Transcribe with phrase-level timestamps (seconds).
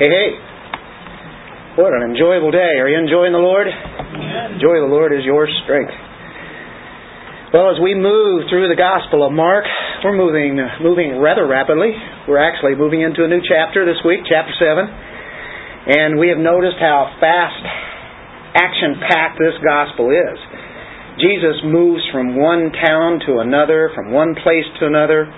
[0.00, 0.32] Hey, hey.
[1.76, 2.80] What an enjoyable day.
[2.80, 3.68] Are you enjoying the Lord?
[3.68, 4.56] Amen.
[4.56, 5.92] Joy of the Lord is your strength.
[7.52, 9.68] Well, as we move through the Gospel of Mark,
[10.00, 11.92] we're moving moving rather rapidly.
[12.24, 14.88] We're actually moving into a new chapter this week, chapter 7.
[15.92, 17.60] And we have noticed how fast
[18.56, 20.40] action packed this gospel is.
[21.20, 25.28] Jesus moves from one town to another, from one place to another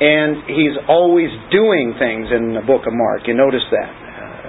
[0.00, 3.24] and he's always doing things in the book of Mark.
[3.24, 4.06] You notice that.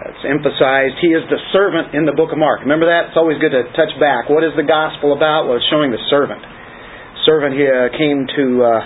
[0.07, 2.63] It's emphasized he is the servant in the book of Mark.
[2.63, 3.11] Remember that?
[3.11, 4.31] It's always good to touch back.
[4.31, 5.45] What is the gospel about?
[5.45, 6.39] Well, it's showing the servant.
[7.27, 8.81] Servant he uh, came to uh,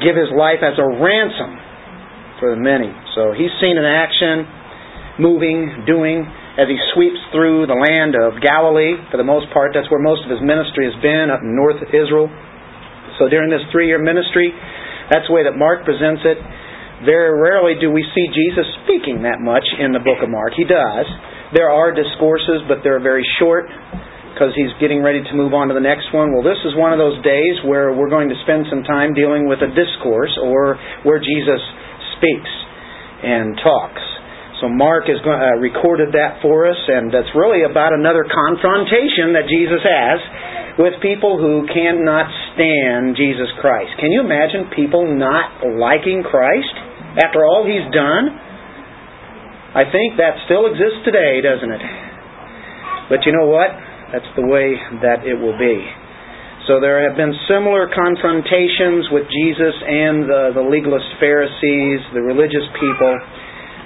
[0.00, 1.50] give his life as a ransom
[2.38, 2.92] for the many.
[3.18, 4.46] So he's seen in action,
[5.18, 6.22] moving, doing,
[6.56, 8.96] as he sweeps through the land of Galilee.
[9.10, 11.90] For the most part, that's where most of his ministry has been, up north of
[11.90, 12.30] Israel.
[13.18, 14.52] So during this three year ministry,
[15.10, 16.38] that's the way that Mark presents it.
[17.04, 20.56] Very rarely do we see Jesus speaking that much in the book of Mark.
[20.56, 21.06] He does.
[21.52, 23.68] There are discourses, but they're very short
[24.32, 26.32] because he's getting ready to move on to the next one.
[26.32, 29.48] Well, this is one of those days where we're going to spend some time dealing
[29.48, 31.60] with a discourse or where Jesus
[32.16, 32.52] speaks
[33.24, 34.15] and talks.
[34.60, 39.44] So Mark has uh, recorded that for us, and that's really about another confrontation that
[39.44, 40.18] Jesus has
[40.80, 42.24] with people who cannot
[42.56, 43.92] stand Jesus Christ.
[44.00, 46.72] Can you imagine people not liking Christ
[47.20, 48.32] after all he's done?
[49.76, 51.84] I think that still exists today, doesn't it?
[53.12, 53.68] But you know what?
[54.08, 54.72] That's the way
[55.04, 55.84] that it will be.
[56.64, 62.64] So there have been similar confrontations with Jesus and the, the legalist Pharisees, the religious
[62.80, 63.14] people.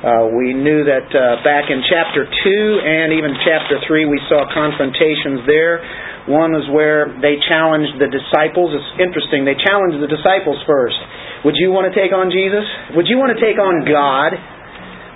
[0.01, 2.33] Uh, we knew that uh, back in chapter 2
[2.81, 5.85] and even chapter 3 we saw confrontations there.
[6.25, 8.73] One was where they challenged the disciples.
[8.73, 9.45] It's interesting.
[9.45, 10.97] They challenged the disciples first.
[11.45, 12.65] Would you want to take on Jesus?
[12.97, 14.37] Would you want to take on God?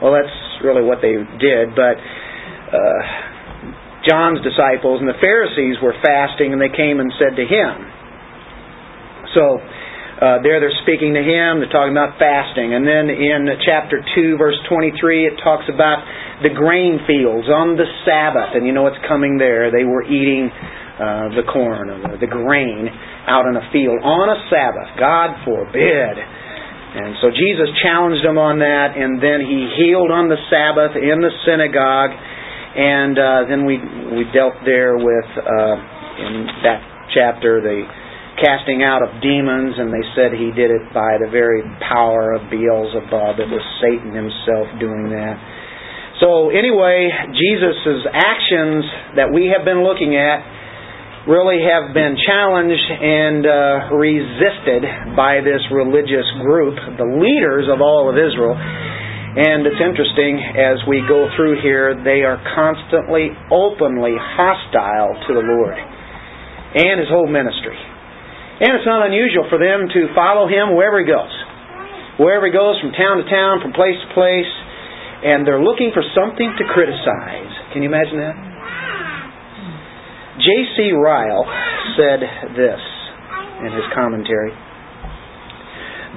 [0.04, 1.72] Well, that's really what they did.
[1.72, 3.00] But uh,
[4.04, 7.72] John's disciples and the Pharisees were fasting, and they came and said to him.
[9.32, 9.64] So
[10.24, 12.72] uh, there they're speaking to him, they're talking about fasting.
[12.72, 16.00] And then in chapter 2, verse 23, it talks about
[16.40, 18.56] the grain fields on the Sabbath.
[18.56, 19.68] And you know what's coming there.
[19.68, 22.88] They were eating uh, the corn, or the grain,
[23.28, 24.96] out in a field on a Sabbath.
[24.96, 26.16] God forbid.
[26.94, 31.18] And so Jesus challenged them on that, and then he healed on the Sabbath in
[31.18, 32.14] the synagogue.
[32.14, 33.76] And uh, then we
[34.14, 35.76] we dealt there with uh,
[36.22, 36.80] in that
[37.10, 37.82] chapter the
[38.40, 42.50] casting out of demons, and they said he did it by the very power of
[42.50, 43.38] Beelzebub.
[43.38, 45.36] It was Satan himself doing that.
[46.22, 48.86] So, anyway, Jesus' actions
[49.18, 50.42] that we have been looking at
[51.26, 54.84] really have been challenged and uh, resisted
[55.16, 58.54] by this religious group, the leaders of all of Israel.
[58.54, 65.42] And it's interesting, as we go through here, they are constantly, openly hostile to the
[65.42, 67.74] Lord and His whole ministry.
[68.54, 71.32] And it's not unusual for them to follow him wherever he goes.
[72.22, 74.52] Wherever he goes, from town to town, from place to place,
[75.26, 77.50] and they're looking for something to criticize.
[77.74, 78.36] Can you imagine that?
[80.38, 80.94] J.C.
[80.94, 81.46] Ryle
[81.98, 82.20] said
[82.54, 82.82] this
[83.66, 84.54] in his commentary.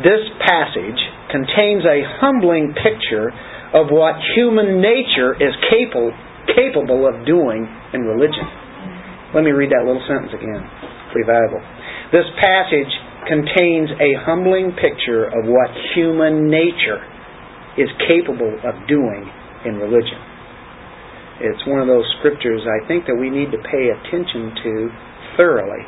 [0.05, 1.01] This passage
[1.33, 3.33] contains a humbling picture
[3.73, 6.13] of what human nature is capable,
[6.53, 8.45] capable of doing in religion.
[9.33, 10.61] Let me read that little sentence again.
[11.11, 11.61] Pretty valuable.
[12.11, 12.93] This passage
[13.27, 17.03] contains a humbling picture of what human nature
[17.75, 19.27] is capable of doing
[19.67, 20.17] in religion.
[21.43, 24.71] It's one of those scriptures I think that we need to pay attention to
[25.35, 25.83] thoroughly.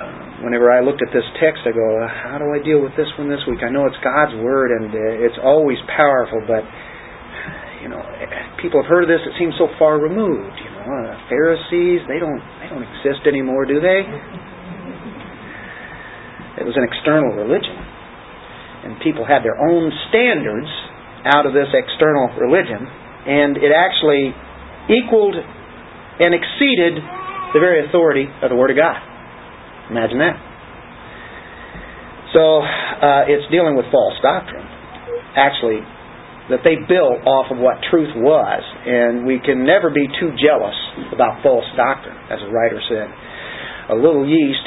[0.00, 3.10] Uh, whenever I looked at this text, I go, how do I deal with this
[3.20, 3.60] one this week?
[3.60, 6.64] I know it's God's Word and uh, it's always powerful, but
[7.84, 8.00] you know,
[8.62, 9.20] people have heard of this.
[9.26, 10.56] It seems so far removed.
[10.56, 14.08] You know, uh, Pharisees they don't they don't exist anymore, do they?
[16.60, 17.74] It was an external religion.
[18.84, 20.68] And people had their own standards
[21.24, 24.32] out of this external religion, and it actually
[24.88, 27.00] equaled and exceeded
[27.52, 28.96] the very authority of the Word of God.
[29.90, 30.36] Imagine that.
[32.32, 34.64] So uh, it's dealing with false doctrine.
[35.36, 35.82] Actually,
[36.50, 40.74] that they built off of what truth was, and we can never be too jealous
[41.14, 43.08] about false doctrine, as a writer said.
[43.90, 44.66] A little yeast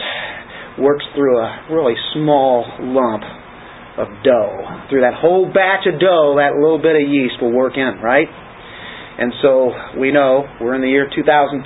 [0.80, 3.24] works through a really small lump
[3.98, 4.90] of dough.
[4.90, 8.28] Through that whole batch of dough, that little bit of yeast will work in, right?
[9.20, 9.70] And so
[10.02, 11.62] we know we're in the year 2013.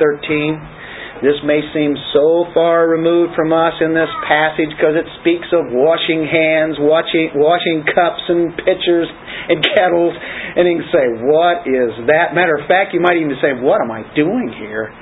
[1.24, 5.66] This may seem so far removed from us in this passage because it speaks of
[5.74, 9.10] washing hands, washing, washing cups and pitchers,
[9.50, 13.34] and kettles, and you can say, "What is that?" Matter of fact, you might even
[13.42, 14.94] say, "What am I doing here?"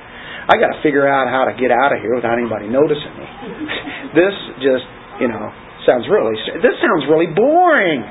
[0.46, 3.26] I got to figure out how to get out of here without anybody noticing me.
[4.18, 4.86] this just,
[5.18, 5.50] you know,
[5.82, 6.38] sounds really.
[6.62, 8.02] This sounds really boring.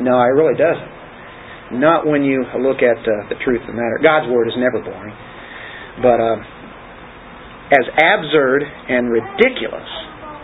[0.00, 1.80] No, it really doesn't.
[1.80, 4.00] Not when you look at uh, the truth of the matter.
[4.00, 5.12] God's word is never boring,
[6.00, 6.40] but uh,
[7.76, 9.88] as absurd and ridiculous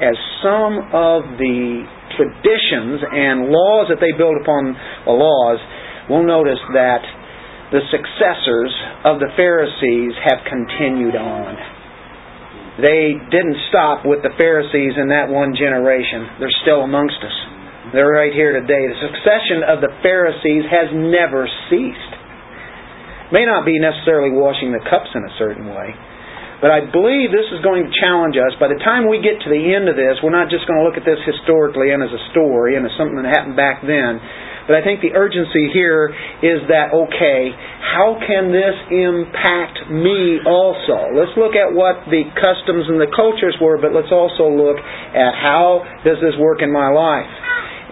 [0.05, 1.87] as some of the
[2.19, 5.59] traditions and laws that they build upon the laws,
[6.11, 7.00] we'll notice that
[7.75, 8.71] the successors
[9.03, 11.59] of the Pharisees have continued on.
[12.79, 16.38] They didn't stop with the Pharisees in that one generation.
[16.38, 17.35] They're still amongst us.
[17.91, 18.87] They're right here today.
[18.87, 22.15] The succession of the Pharisees has never ceased.
[23.35, 25.91] May not be necessarily washing the cups in a certain way,
[26.62, 28.55] but I believe this is going to challenge us.
[28.62, 30.87] By the time we get to the end of this, we're not just going to
[30.87, 34.23] look at this historically and as a story and as something that happened back then,
[34.64, 36.08] but I think the urgency here
[36.40, 37.52] is that, okay,
[37.84, 41.12] how can this impact me also?
[41.12, 45.32] Let's look at what the customs and the cultures were, but let's also look at
[45.37, 47.28] how does this work in my life.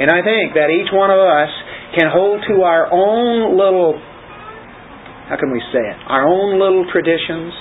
[0.00, 1.52] And I think that each one of us
[1.92, 4.00] can hold to our own little,
[5.28, 7.52] how can we say it, our own little traditions,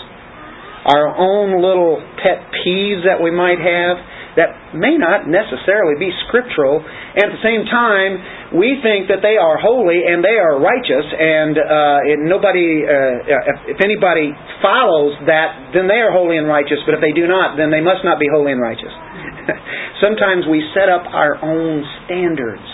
[0.88, 4.00] our own little pet peeves that we might have,
[4.40, 6.80] that may not necessarily be scriptural.
[6.80, 11.04] And at the same time, we think that they are holy and they are righteous,
[11.04, 12.00] and uh,
[12.32, 14.32] nobody, uh, if, if anybody
[14.64, 16.80] follows that, then they are holy and righteous.
[16.88, 18.92] But if they do not, then they must not be holy and righteous.
[20.04, 22.68] Sometimes we set up our own standards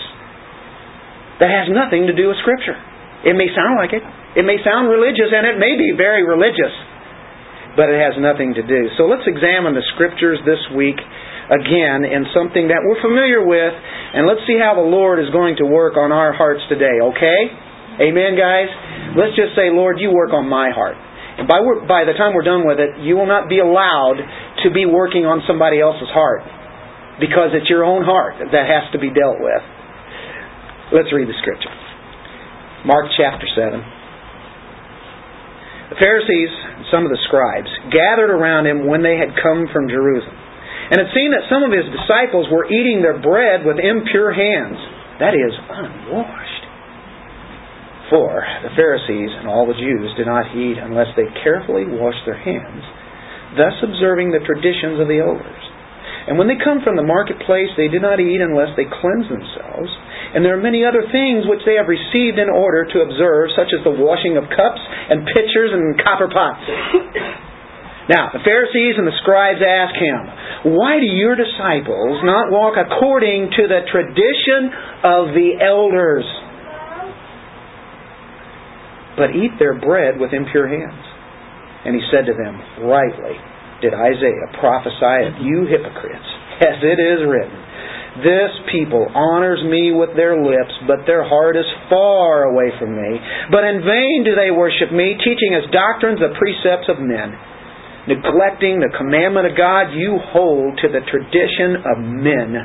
[1.42, 2.78] that has nothing to do with Scripture.
[3.26, 4.02] It may sound like it.
[4.38, 6.70] It may sound religious, and it may be very religious,
[7.74, 8.90] but it has nothing to do.
[8.94, 10.98] So let's examine the Scriptures this week
[11.48, 15.56] again in something that we're familiar with, and let's see how the Lord is going
[15.64, 17.40] to work on our hearts today, okay?
[18.04, 18.68] Amen, guys?
[19.16, 20.94] Let's just say, Lord, you work on my heart.
[21.40, 24.20] And by, by the time we're done with it, you will not be allowed
[24.64, 26.42] to be working on somebody else's heart
[27.18, 29.62] because it's your own heart that has to be dealt with.
[30.92, 31.72] Let's read the scripture.
[32.86, 35.94] Mark chapter 7.
[35.94, 39.88] The Pharisees and some of the scribes gathered around him when they had come from
[39.88, 40.36] Jerusalem
[40.88, 44.80] and it seemed that some of his disciples were eating their bread with impure hands,
[45.20, 46.64] that is, unwashed.
[48.08, 52.40] For the Pharisees and all the Jews did not eat unless they carefully washed their
[52.40, 52.80] hands,
[53.52, 55.64] thus observing the traditions of the elders.
[56.28, 59.88] And when they come from the marketplace, they do not eat unless they cleanse themselves.
[60.36, 63.72] And there are many other things which they have received in order to observe, such
[63.72, 66.64] as the washing of cups and pitchers and copper pots.
[68.08, 73.52] Now, the Pharisees and the scribes ask him, Why do your disciples not walk according
[73.52, 74.72] to the tradition
[75.04, 76.24] of the elders,
[79.20, 81.04] but eat their bread with impure hands?
[81.84, 83.36] And he said to them, Rightly
[83.84, 86.28] did Isaiah prophesy of you hypocrites,
[86.64, 87.60] as it is written,
[88.24, 93.20] this people honors me with their lips, but their heart is far away from me.
[93.52, 97.36] But in vain do they worship me, teaching as doctrines the precepts of men
[98.08, 102.56] neglecting the commandment of God, you hold to the tradition of men.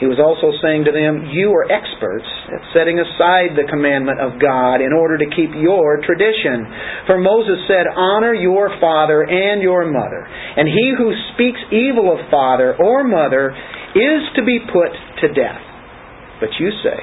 [0.00, 4.40] He was also saying to them, You are experts at setting aside the commandment of
[4.40, 6.64] God in order to keep your tradition.
[7.04, 10.24] For Moses said, Honor your father and your mother.
[10.24, 13.52] And he who speaks evil of father or mother
[13.92, 14.88] is to be put
[15.20, 15.60] to death.
[16.40, 17.00] But you say,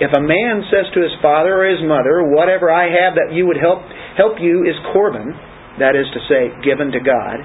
[0.00, 3.44] If a man says to his father or his mother, Whatever I have that you
[3.44, 3.84] would help,
[4.16, 5.36] help you is Corban,
[5.78, 7.42] that is to say, given to God,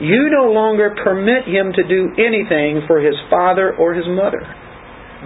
[0.00, 4.42] you no longer permit him to do anything for his father or his mother,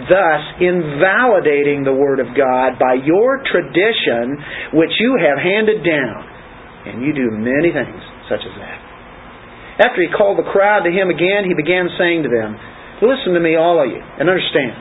[0.06, 4.38] thus invalidating the Word of God by your tradition
[4.76, 6.20] which you have handed down.
[6.88, 8.78] And you do many things such as that.
[9.88, 12.58] After he called the crowd to him again, he began saying to them,
[12.98, 14.74] Listen to me, all of you, and understand.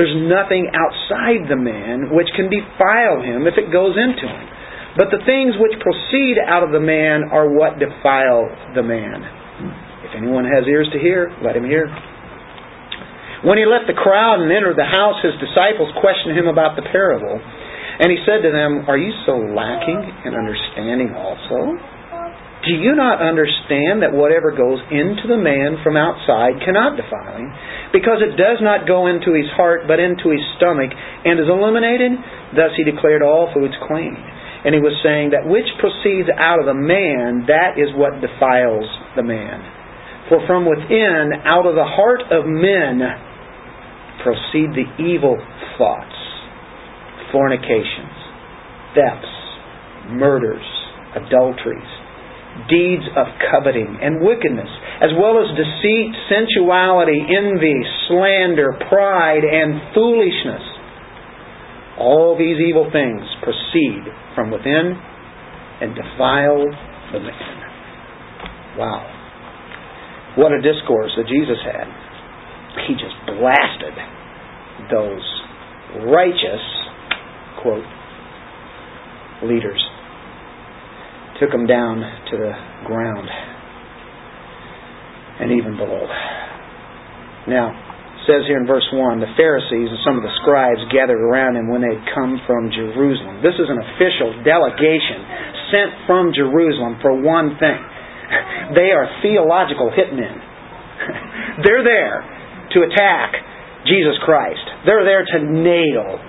[0.00, 4.46] There's nothing outside the man which can defile him if it goes into him.
[4.98, 9.22] But the things which proceed out of the man are what defile the man.
[10.02, 11.86] If anyone has ears to hear, let him hear.
[13.46, 16.84] When he left the crowd and entered the house, his disciples questioned him about the
[16.90, 17.38] parable.
[18.00, 21.78] And he said to them, Are you so lacking in understanding also?
[22.60, 27.48] Do you not understand that whatever goes into the man from outside cannot defile him?
[27.88, 32.12] Because it does not go into his heart, but into his stomach, and is eliminated?
[32.52, 34.12] Thus he declared all foods clean.
[34.64, 38.84] And he was saying that which proceeds out of the man, that is what defiles
[39.16, 39.64] the man.
[40.28, 43.00] For from within, out of the heart of men,
[44.22, 45.34] proceed the evil
[45.80, 46.18] thoughts,
[47.32, 48.14] fornications,
[48.92, 49.34] thefts,
[50.12, 50.66] murders,
[51.16, 51.90] adulteries,
[52.68, 54.68] deeds of coveting and wickedness,
[55.00, 60.62] as well as deceit, sensuality, envy, slander, pride, and foolishness.
[62.00, 64.96] All these evil things proceed from within
[65.80, 66.64] and defile
[67.12, 67.58] the man.
[68.78, 69.04] Wow.
[70.36, 71.86] What a discourse that Jesus had.
[72.88, 73.94] He just blasted
[74.90, 75.26] those
[76.08, 76.64] righteous,
[77.62, 77.84] quote,
[79.44, 79.84] leaders
[81.40, 81.96] took them down
[82.30, 82.52] to the
[82.84, 83.28] ground
[85.40, 86.06] and even below.
[87.48, 87.89] Now,
[88.28, 91.68] says here in verse 1 the Pharisees and some of the scribes gathered around him
[91.68, 93.40] when they had come from Jerusalem.
[93.40, 95.20] This is an official delegation
[95.72, 97.80] sent from Jerusalem for one thing
[98.78, 100.36] they are theological hitmen.
[101.64, 102.22] They're there
[102.76, 103.34] to attack
[103.86, 106.20] Jesus Christ, they're there to nail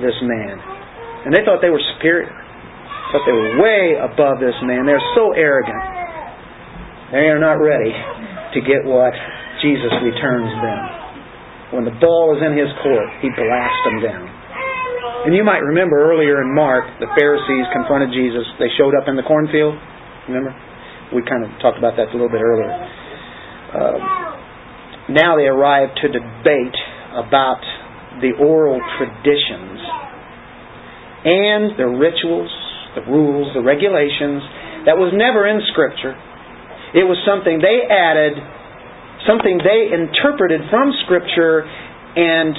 [0.00, 0.56] this man.
[1.28, 2.32] And they thought they were superior.
[3.12, 4.86] But they were way above this man.
[4.86, 5.84] They're so arrogant.
[7.12, 9.12] They are not ready to get what
[9.62, 11.05] Jesus returns them.
[11.74, 14.26] When the ball is in his court, he blasts them down.
[15.26, 18.46] And you might remember earlier in Mark, the Pharisees confronted Jesus.
[18.62, 19.74] They showed up in the cornfield.
[20.30, 20.54] Remember?
[21.10, 22.70] We kind of talked about that a little bit earlier.
[22.70, 23.98] Uh,
[25.10, 26.78] now they arrive to debate
[27.18, 27.62] about
[28.22, 29.78] the oral traditions
[31.26, 32.50] and the rituals
[32.96, 34.40] the rules, the regulations.
[34.88, 36.16] That was never in Scripture.
[36.96, 38.40] It was something they added,
[39.26, 41.66] something they interpreted from Scripture
[42.16, 42.54] and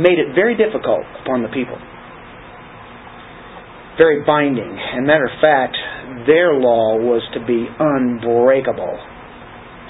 [0.00, 1.76] made it very difficult upon the people.
[3.98, 4.72] Very binding.
[4.72, 5.76] And matter of fact,
[6.26, 8.96] their law was to be unbreakable,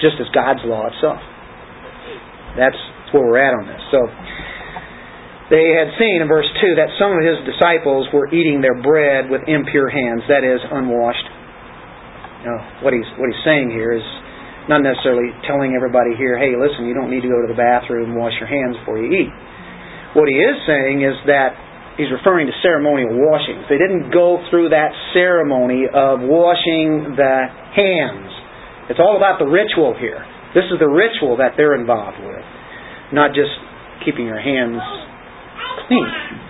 [0.01, 1.21] just as God's law itself.
[2.59, 2.77] That's
[3.13, 3.81] where we're at on this.
[3.89, 3.99] So,
[5.45, 9.29] they had seen in verse 2 that some of his disciples were eating their bread
[9.29, 11.27] with impure hands, that is, unwashed.
[12.45, 14.05] Now, what he's, what he's saying here is
[14.65, 18.13] not necessarily telling everybody here, hey, listen, you don't need to go to the bathroom
[18.13, 19.31] and wash your hands before you eat.
[20.17, 21.53] What he is saying is that
[21.97, 23.67] he's referring to ceremonial washings.
[23.69, 27.35] They didn't go through that ceremony of washing the
[27.75, 28.31] hands.
[28.89, 30.23] It's all about the ritual here.
[30.57, 32.45] This is the ritual that they're involved with,
[33.11, 33.51] not just
[34.05, 34.81] keeping your hands
[35.87, 36.44] clean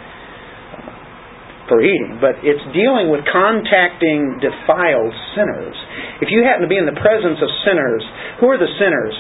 [1.67, 5.73] for eating, but it's dealing with contacting defiled sinners.
[6.21, 8.03] If you happen to be in the presence of sinners,
[8.39, 9.15] who are the sinners?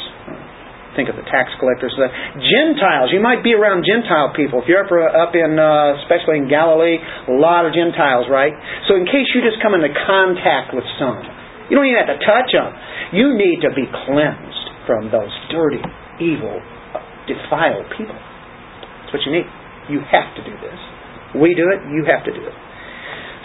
[0.95, 1.91] Think of the tax collectors.
[1.99, 2.07] The
[2.39, 3.11] Gentiles.
[3.11, 4.63] You might be around Gentile people.
[4.63, 8.55] If you're up, in, uh, especially in Galilee, a lot of Gentiles, right?
[8.87, 11.19] So in case you just come into contact with some,
[11.67, 12.71] you don't even have to touch them.
[13.11, 15.83] You need to be cleansed from those dirty,
[16.23, 16.63] evil,
[17.27, 18.15] defiled people.
[18.15, 19.49] That's what you need.
[19.91, 20.79] You have to do this.
[21.39, 22.55] We do it, you have to do it.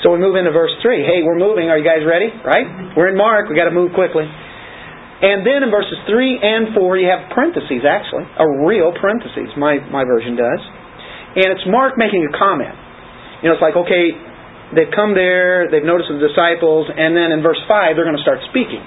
[0.02, 1.04] So we move into verse 3.
[1.04, 1.68] Hey, we're moving.
[1.68, 2.32] Are you guys ready?
[2.40, 2.96] Right?
[2.96, 3.52] We're in Mark.
[3.52, 4.24] We've got to move quickly.
[4.24, 8.24] And then in verses 3 and 4, you have parentheses, actually.
[8.40, 9.52] A real parentheses.
[9.60, 10.60] My, my version does.
[11.36, 12.72] And it's Mark making a comment.
[13.44, 14.16] You know, it's like, okay,
[14.72, 18.24] they've come there, they've noticed the disciples, and then in verse 5, they're going to
[18.24, 18.80] start speaking.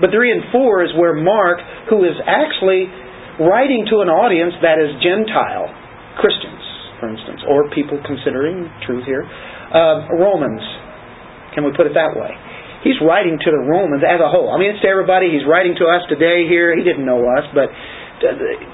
[0.00, 2.92] But 3 and 4 is where Mark, who is actually
[3.40, 5.72] writing to an audience that is Gentile,
[6.20, 6.61] Christians,
[7.02, 9.26] for instance, or people considering truth here.
[9.26, 10.62] Uh, Romans,
[11.58, 12.30] can we put it that way?
[12.86, 14.54] He's writing to the Romans as a whole.
[14.54, 15.34] I mean, it's to everybody.
[15.34, 16.70] He's writing to us today here.
[16.74, 17.70] He didn't know us, but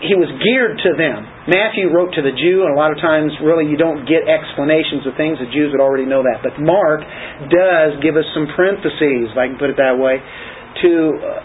[0.04, 1.24] he was geared to them.
[1.48, 5.08] Matthew wrote to the Jew, and a lot of times, really, you don't get explanations
[5.08, 5.40] of things.
[5.40, 6.44] The Jews would already know that.
[6.44, 7.00] But Mark
[7.48, 11.40] does give us some parentheses, if I can put it that way, to uh,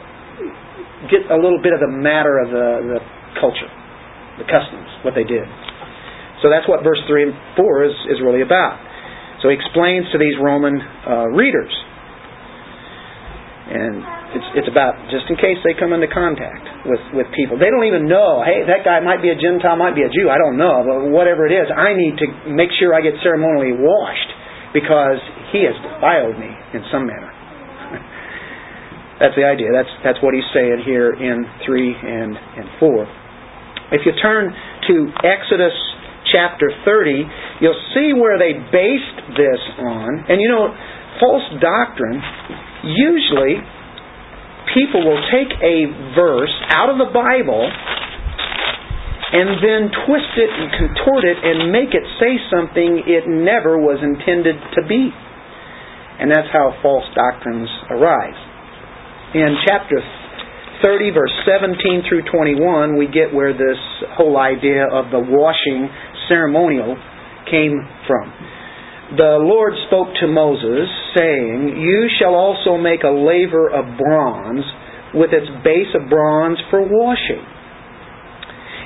[1.08, 3.00] get a little bit of the matter of the, the
[3.40, 3.72] culture,
[4.40, 5.48] the customs, what they did.
[6.44, 8.76] So that's what verse 3 and 4 is, is really about.
[9.40, 11.72] So he explains to these Roman uh, readers.
[13.64, 14.04] And
[14.36, 17.56] it's, it's about just in case they come into contact with, with people.
[17.56, 20.28] They don't even know, hey, that guy might be a Gentile, might be a Jew.
[20.28, 20.84] I don't know.
[20.84, 24.32] But whatever it is, I need to make sure I get ceremonially washed
[24.76, 25.24] because
[25.56, 27.32] he has defiled me in some manner.
[29.24, 29.72] that's the idea.
[29.72, 33.96] That's, that's what he's saying here in 3 and, and 4.
[33.96, 35.76] If you turn to Exodus
[36.34, 40.26] chapter 30, you'll see where they based this on.
[40.28, 40.74] And you know,
[41.22, 42.20] false doctrine,
[42.84, 43.62] usually
[44.74, 45.86] people will take a
[46.18, 47.70] verse out of the Bible
[49.34, 53.98] and then twist it and contort it and make it say something it never was
[54.02, 55.10] intended to be.
[56.22, 58.38] And that's how false doctrines arise.
[59.34, 59.98] In chapter
[60.86, 63.82] 30, verse 17 through 21, we get where this
[64.14, 65.90] whole idea of the washing
[66.28, 66.96] ceremonial
[67.50, 68.34] came from.
[69.18, 74.66] The Lord spoke to Moses, saying, You shall also make a laver of bronze
[75.14, 77.46] with its base of bronze for washing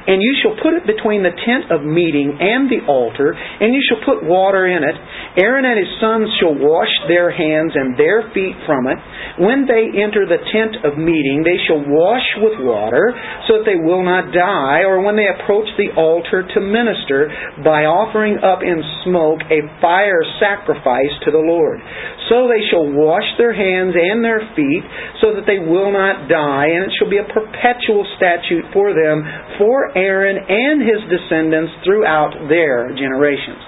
[0.07, 3.83] and you shall put it between the tent of meeting and the altar, and you
[3.91, 4.95] shall put water in it.
[5.35, 8.95] Aaron and his sons shall wash their hands and their feet from it.
[9.43, 13.11] When they enter the tent of meeting, they shall wash with water,
[13.51, 17.27] so that they will not die, or when they approach the altar to minister,
[17.67, 21.83] by offering up in smoke a fire sacrifice to the Lord.
[22.31, 24.83] So they shall wash their hands and their feet,
[25.19, 29.23] so that they will not die, and it shall be a perpetual statute for them
[29.59, 33.59] for Aaron and his descendants throughout their generations.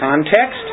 [0.00, 0.64] Context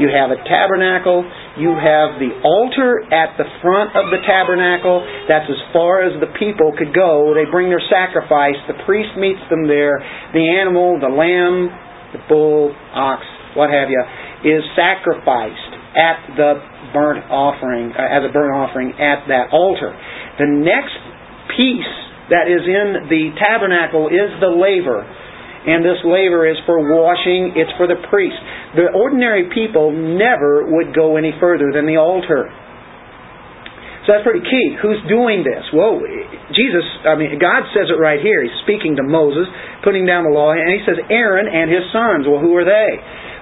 [0.00, 1.20] you have a tabernacle,
[1.60, 5.04] you have the altar at the front of the tabernacle.
[5.28, 7.36] That's as far as the people could go.
[7.36, 10.00] They bring their sacrifice, the priest meets them there.
[10.32, 11.68] The animal, the lamb,
[12.16, 13.20] the bull, ox,
[13.52, 14.00] what have you,
[14.48, 16.50] is sacrificed at the
[16.96, 19.92] burnt offering, uh, as a burnt offering at that altar.
[20.40, 20.96] The next
[21.52, 25.02] piece that is in the tabernacle is the laver.
[25.62, 28.38] And this laver is for washing, it's for the priest.
[28.74, 32.50] The ordinary people never would go any further than the altar.
[34.02, 34.74] So that's pretty key.
[34.82, 35.62] Who's doing this?
[35.70, 36.02] Well,
[36.50, 38.42] Jesus, I mean, God says it right here.
[38.42, 39.46] He's speaking to Moses,
[39.86, 42.26] putting down the law, and he says Aaron and his sons.
[42.26, 42.90] Well, who are they?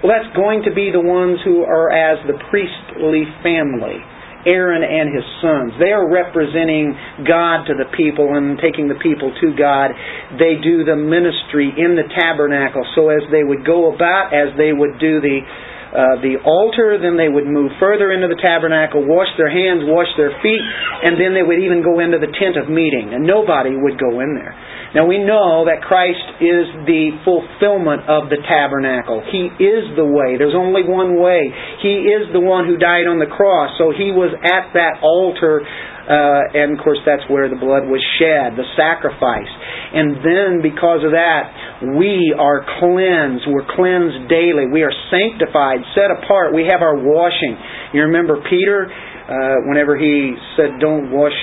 [0.04, 4.04] Well, that's going to be the ones who are as the priestly family.
[4.46, 5.72] Aaron and his sons.
[5.78, 9.92] They are representing God to the people and taking the people to God.
[10.38, 12.84] They do the ministry in the tabernacle.
[12.94, 15.44] So as they would go about, as they would do the
[15.90, 20.08] uh, the altar, then they would move further into the tabernacle, wash their hands, wash
[20.14, 20.62] their feet,
[21.02, 24.22] and then they would even go into the tent of meeting, and nobody would go
[24.22, 24.54] in there.
[24.94, 29.22] Now we know that Christ is the fulfillment of the tabernacle.
[29.22, 30.34] He is the way.
[30.34, 31.46] There's only one way.
[31.78, 33.70] He is the one who died on the cross.
[33.78, 35.62] So he was at that altar,
[36.10, 39.50] uh, and of course that's where the blood was shed, the sacrifice.
[39.94, 43.46] And then because of that, we are cleansed.
[43.46, 44.66] We're cleansed daily.
[44.66, 46.50] We are sanctified, set apart.
[46.50, 47.54] We have our washing.
[47.94, 48.90] You remember Peter?
[49.30, 51.38] Uh, whenever he said, "Don't wash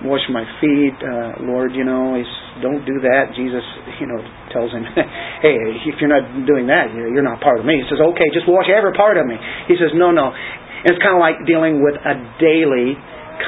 [0.00, 3.36] wash my feet, uh, Lord," you know, he's don't do that.
[3.36, 3.64] Jesus,
[4.00, 4.20] you know,
[4.52, 4.84] tells him,
[5.44, 7.76] hey, if you're not doing that, you're not part of me.
[7.76, 9.36] He says, okay, just wash every part of me.
[9.68, 10.32] He says, no, no.
[10.32, 12.96] And it's kind of like dealing with a daily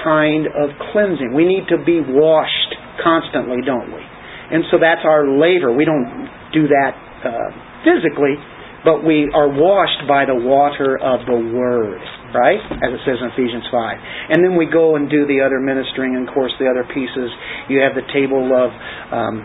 [0.04, 1.34] kind of cleansing.
[1.34, 2.72] We need to be washed
[3.02, 4.02] constantly, don't we?
[4.50, 5.72] And so that's our laver.
[5.72, 6.92] We don't do that
[7.24, 7.50] uh,
[7.84, 8.36] physically,
[8.84, 12.00] but we are washed by the water of the Word
[12.34, 12.60] right?
[12.60, 14.36] As it says in Ephesians 5.
[14.36, 17.30] And then we go and do the other ministering, and of course, the other pieces.
[17.68, 18.68] You have the table of
[19.12, 19.36] um,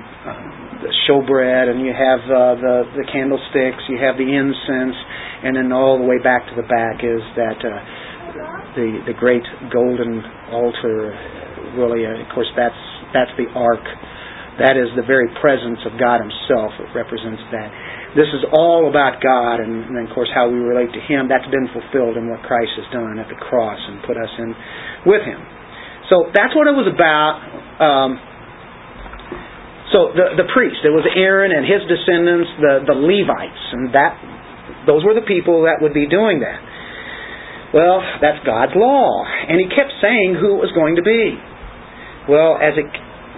[1.08, 4.98] showbread, and you have uh, the, the candlesticks, you have the incense,
[5.44, 7.72] and then all the way back to the back is that uh,
[8.76, 11.14] the, the great golden altar.
[11.78, 12.78] Really, uh, of course, that's,
[13.14, 13.84] that's the ark.
[14.62, 16.78] That is the very presence of God Himself.
[16.78, 17.70] It represents that.
[18.14, 21.26] This is all about God and, and, of course, how we relate to Him.
[21.26, 24.54] That's been fulfilled in what Christ has done at the cross and put us in
[25.10, 25.42] with Him.
[26.14, 27.42] So that's what it was about.
[27.82, 28.12] Um,
[29.90, 34.18] so the the priest, it was Aaron and his descendants, the the Levites, and that
[34.90, 36.60] those were the people that would be doing that.
[37.74, 41.34] Well, that's God's law, and He kept saying who it was going to be.
[42.30, 42.88] Well, as it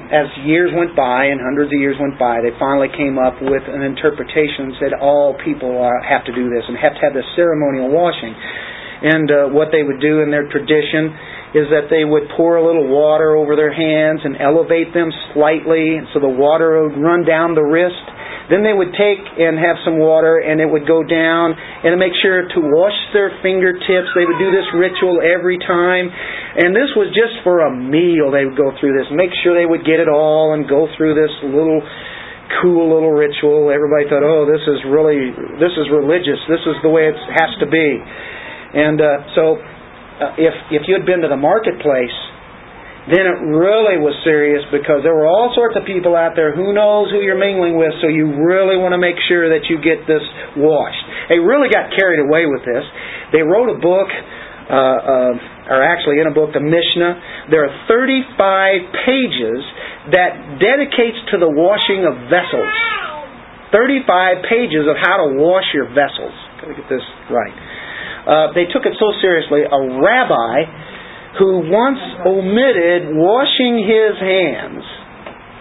[0.05, 3.65] as years went by and hundreds of years went by, they finally came up with
[3.65, 7.25] an interpretation that said all people have to do this and have to have this
[7.33, 8.29] ceremonial washing.
[9.01, 11.09] And uh, what they would do in their tradition
[11.57, 16.03] is that they would pour a little water over their hands and elevate them slightly
[16.13, 18.05] so the water would run down the wrist
[18.49, 22.13] then they would take and have some water and it would go down and make
[22.21, 24.13] sure to wash their fingertips.
[24.13, 26.13] They would do this ritual every time.
[26.13, 29.09] And this was just for a meal they would go through this.
[29.09, 31.81] Make sure they would get it all and go through this little
[32.61, 33.73] cool little ritual.
[33.73, 36.37] Everybody thought, oh, this is really, this is religious.
[36.45, 37.89] This is the way it has to be.
[38.77, 42.13] And uh, so uh, if, if you had been to the marketplace,
[43.05, 46.57] then it really was serious because there were all sorts of people out there.
[46.57, 47.93] Who knows who you're mingling with?
[48.01, 50.25] So you really want to make sure that you get this
[50.57, 51.05] washed.
[51.29, 52.81] They really got carried away with this.
[53.29, 57.53] They wrote a book, uh, uh, or actually in a book, the Mishnah.
[57.53, 59.61] There are 35 pages
[60.09, 62.73] that dedicates to the washing of vessels.
[63.69, 66.33] 35 pages of how to wash your vessels.
[66.57, 67.53] Got to get this right.
[68.25, 69.61] Uh, they took it so seriously.
[69.61, 70.65] A rabbi
[71.39, 74.83] who once omitted washing his hands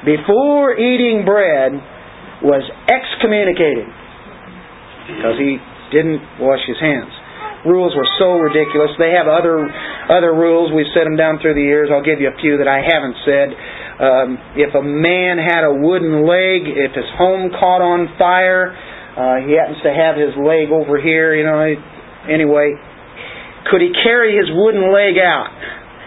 [0.05, 1.73] before eating bread
[2.45, 3.89] was excommunicated
[5.09, 5.59] because he
[5.91, 7.11] didn't wash his hands.
[7.65, 8.93] Rules were so ridiculous.
[9.01, 9.65] They have other
[10.13, 10.69] other rules.
[10.69, 11.89] We've set them down through the years.
[11.89, 13.49] I'll give you a few that I haven't said.
[13.95, 14.29] Um,
[14.61, 18.77] if a man had a wooden leg, if his home caught on fire,
[19.17, 21.63] uh, he happens to have his leg over here, you know.
[22.29, 22.77] Anyway,
[23.71, 25.53] could he carry his wooden leg out?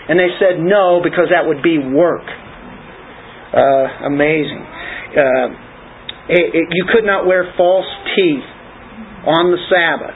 [0.10, 2.24] And they said no, because that would be work.
[3.52, 4.63] Uh, amazing.
[5.17, 5.48] Uh,
[6.30, 8.48] it, it, you could not wear false teeth
[9.28, 10.15] on the Sabbath.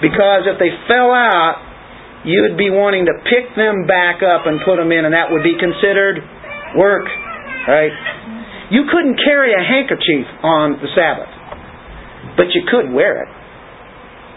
[0.00, 1.60] Because if they fell out,
[2.24, 5.28] you would be wanting to pick them back up and put them in, and that
[5.28, 6.20] would be considered
[6.76, 7.04] work.
[7.68, 7.92] Right?
[8.72, 11.32] You couldn't carry a handkerchief on the Sabbath,
[12.36, 13.30] but you could wear it.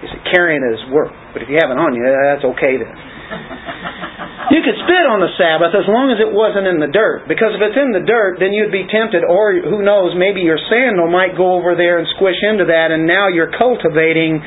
[0.04, 2.82] You said carrying it is work, but if you have it on you, that's okay
[2.82, 2.98] then.
[4.48, 7.28] You could spit on the Sabbath as long as it wasn't in the dirt.
[7.28, 10.56] Because if it's in the dirt, then you'd be tempted, or who knows, maybe your
[10.72, 14.40] sandal might go over there and squish into that, and now you're cultivating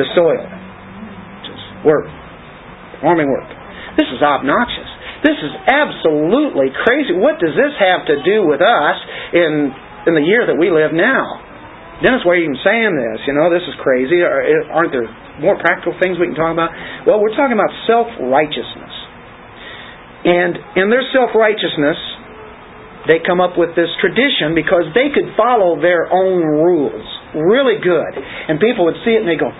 [0.00, 0.40] the soil.
[1.44, 2.08] Just work.
[3.04, 3.44] Farming work.
[4.00, 4.88] This is obnoxious.
[5.20, 7.12] This is absolutely crazy.
[7.12, 8.98] What does this have to do with us
[9.36, 9.68] in
[10.08, 11.51] in the year that we live now?
[12.02, 13.22] Dennis, why are you even saying this?
[13.30, 14.20] You know, this is crazy.
[14.20, 15.06] Aren't there
[15.38, 16.74] more practical things we can talk about?
[17.06, 18.94] Well, we're talking about self righteousness.
[20.26, 21.98] And in their self righteousness,
[23.06, 28.12] they come up with this tradition because they could follow their own rules really good.
[28.18, 29.50] And people would see it and they go,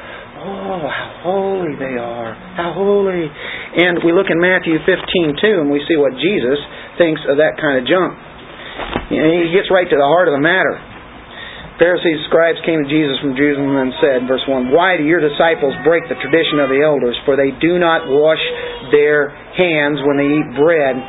[0.43, 2.35] Oh, how holy they are.
[2.59, 3.31] How holy.
[3.31, 6.59] And we look in Matthew 15 too, and we see what Jesus
[6.99, 8.19] thinks of that kind of junk.
[9.15, 10.75] He gets right to the heart of the matter.
[11.81, 15.25] Pharisees and scribes came to Jesus from Jerusalem and said, verse 1, Why do your
[15.25, 17.17] disciples break the tradition of the elders?
[17.25, 18.43] For they do not wash
[18.93, 21.01] their hands when they eat bread.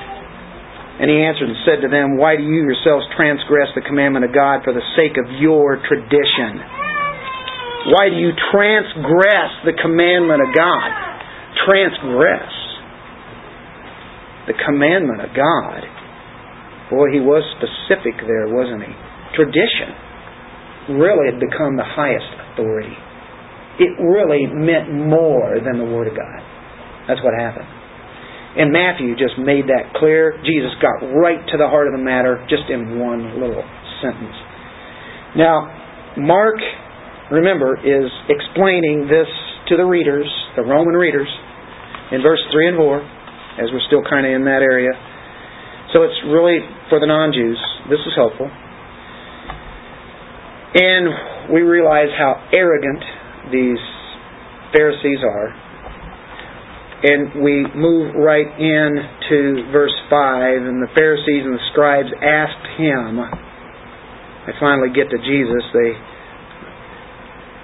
[1.03, 4.31] And he answered and said to them, Why do you yourselves transgress the commandment of
[4.31, 6.63] God for the sake of your tradition?
[7.91, 10.89] Why do you transgress the commandment of God?
[11.67, 12.55] Transgress
[14.47, 15.83] the commandment of God.
[16.87, 18.93] Boy, he was specific there, wasn't he?
[19.35, 20.02] Tradition
[20.91, 22.93] really had become the highest authority.
[23.79, 26.39] It really meant more than the Word of God.
[27.07, 27.67] That's what happened.
[28.53, 30.37] And Matthew just made that clear.
[30.45, 33.65] Jesus got right to the heart of the matter just in one little
[33.97, 34.37] sentence.
[35.33, 35.73] Now,
[36.21, 36.61] Mark,
[37.33, 39.25] remember, is explaining this
[39.69, 41.27] to the readers, the Roman readers,
[42.13, 43.01] in verse 3 and 4,
[43.57, 44.93] as we're still kind of in that area.
[45.93, 47.57] So it's really for the non Jews.
[47.89, 48.49] This is helpful.
[50.73, 53.03] And we realize how arrogant
[53.53, 53.77] these
[54.73, 55.53] Pharisees are.
[57.03, 58.89] And we move right in
[59.29, 63.21] to verse 5, and the Pharisees and the scribes asked him.
[64.47, 65.61] They finally get to Jesus.
[65.77, 65.91] They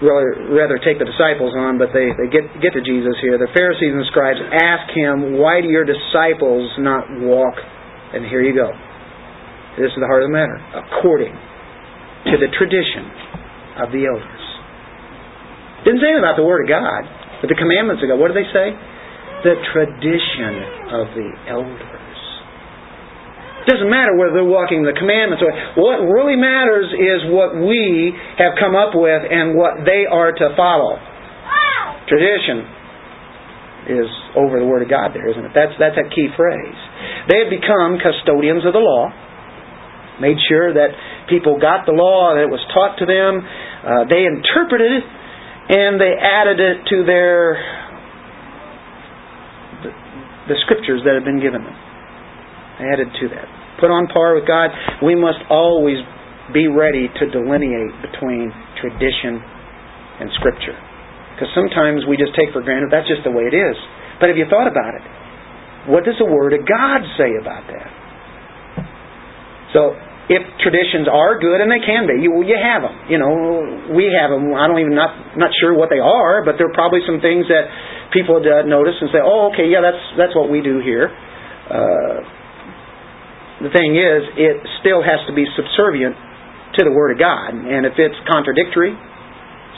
[0.06, 3.40] rather, rather take the disciples on, but they, they get, get to Jesus here.
[3.40, 7.58] The Pharisees and the scribes ask him, Why do your disciples not walk?
[8.14, 8.70] And here you go.
[9.82, 10.60] This is the heart of the matter.
[10.78, 11.49] According
[12.28, 13.08] to the tradition
[13.80, 14.44] of the elders.
[15.88, 17.08] Didn't say anything about the Word of God,
[17.40, 18.20] but the commandments of God.
[18.20, 18.76] What do they say?
[19.48, 20.54] The tradition
[20.92, 22.00] of the elders.
[23.68, 28.58] Doesn't matter whether they're walking the commandments or what really matters is what we have
[28.60, 30.98] come up with and what they are to follow.
[32.08, 32.66] Tradition
[33.94, 35.54] is over the Word of God there, isn't it?
[35.54, 36.80] That's that's a key phrase.
[37.30, 39.14] They have become custodians of the law,
[40.18, 40.90] made sure that
[41.30, 43.40] people got the law and it was taught to them.
[43.40, 45.06] Uh, they interpreted it
[45.70, 47.54] and they added it to their
[49.86, 49.92] the,
[50.50, 51.78] the scriptures that had been given them.
[52.82, 53.48] They added to that.
[53.78, 54.74] Put on par with God.
[55.06, 56.02] We must always
[56.52, 58.50] be ready to delineate between
[58.82, 59.40] tradition
[60.20, 60.76] and scripture.
[61.38, 63.78] Because sometimes we just take for granted that's just the way it is.
[64.20, 65.06] But have you thought about it?
[65.88, 67.88] What does the Word of God say about that?
[69.72, 69.96] So
[70.30, 72.94] if traditions are good, and they can be, you, you have them.
[73.10, 73.34] You know,
[73.98, 74.54] we have them.
[74.54, 77.50] I don't even not not sure what they are, but there are probably some things
[77.50, 77.66] that
[78.14, 82.18] people uh, notice and say, "Oh, okay, yeah, that's that's what we do here." Uh,
[83.66, 86.14] the thing is, it still has to be subservient
[86.78, 88.94] to the Word of God, and if it's contradictory,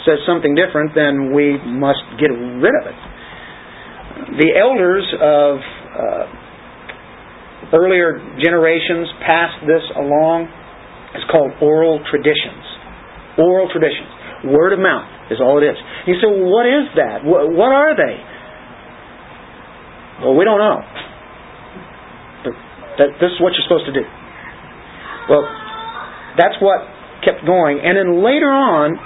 [0.04, 3.00] says something different, then we must get rid of it.
[4.36, 5.52] The elders of
[5.96, 6.40] uh,
[7.69, 10.50] earlier generations passed this along.
[11.13, 12.63] It's called oral traditions.
[13.38, 14.10] Oral traditions.
[14.50, 15.78] Word of mouth is all it is.
[16.10, 17.21] You say, well, what is that?
[17.21, 18.15] What are they?
[20.26, 20.80] Well, we don't know.
[22.45, 22.54] But
[22.97, 24.06] that, this is what you're supposed to do.
[25.30, 25.45] Well,
[26.41, 26.82] that's what
[27.21, 27.82] kept going.
[27.86, 28.97] And then later on,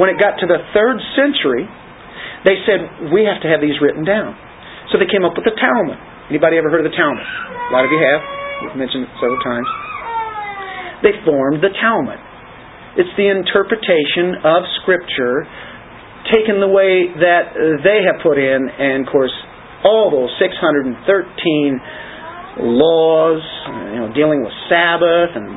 [0.00, 1.68] when it got to the third century,
[2.48, 4.32] they said, we have to have these written down.
[4.88, 6.00] So they came up with the Talmud.
[6.28, 7.24] Anybody ever heard of the Talmud?
[7.24, 8.20] A lot of you have.
[8.60, 9.64] We've mentioned it several times.
[11.00, 12.20] They formed the Talmud.
[13.00, 15.48] It's the interpretation of Scripture
[16.28, 19.32] taken the way that they have put in, and of course,
[19.88, 21.00] all those 613
[22.76, 23.40] laws,
[23.96, 25.48] you know, dealing with Sabbath and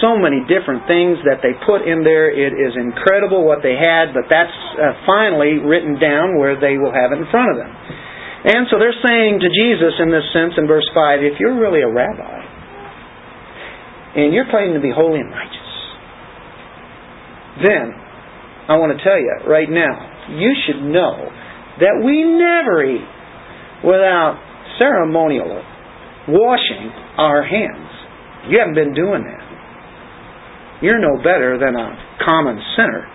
[0.00, 2.32] so many different things that they put in there.
[2.32, 6.96] It is incredible what they had, but that's uh, finally written down where they will
[6.96, 7.72] have it in front of them.
[8.44, 11.80] And so they're saying to Jesus in this sense in verse 5, if you're really
[11.80, 12.44] a rabbi,
[14.16, 15.72] and you're claiming to be holy and righteous,
[17.64, 17.86] then
[18.68, 21.24] I want to tell you right now, you should know
[21.80, 23.08] that we never eat
[23.82, 24.36] without
[24.78, 25.64] ceremonial
[26.28, 27.90] washing our hands.
[28.48, 29.44] You haven't been doing that.
[30.82, 33.08] You're no better than a common sinner.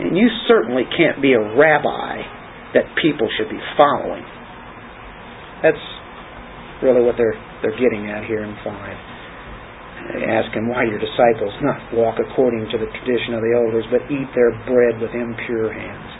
[0.00, 2.41] And you certainly can't be a rabbi
[2.74, 4.24] that people should be following.
[5.62, 5.84] That's
[6.82, 8.98] really what they're they're getting at here in five.
[10.18, 13.86] They ask him why your disciples not walk according to the tradition of the elders,
[13.86, 16.10] but eat their bread with impure hands.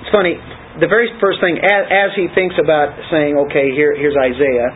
[0.01, 0.37] it's funny,
[0.79, 4.69] the very first thing as, as he thinks about saying, okay, here here's Isaiah,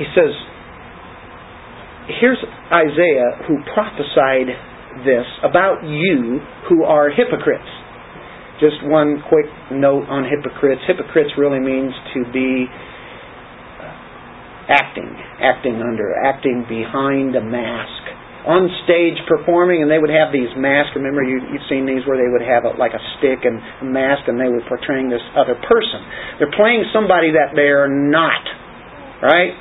[0.00, 0.32] he says,
[2.18, 2.40] here's
[2.72, 4.48] Isaiah who prophesied
[5.04, 7.68] this about you who are hypocrites.
[8.60, 10.80] Just one quick note on hypocrites.
[10.86, 12.66] Hypocrites really means to be
[14.68, 18.11] acting, acting under, acting behind a mask.
[18.42, 20.98] On stage performing, and they would have these masks.
[20.98, 23.86] Remember, you, you've seen these where they would have a, like a stick and a
[23.86, 26.02] mask, and they were portraying this other person.
[26.42, 28.42] They're playing somebody that they are not,
[29.22, 29.54] right?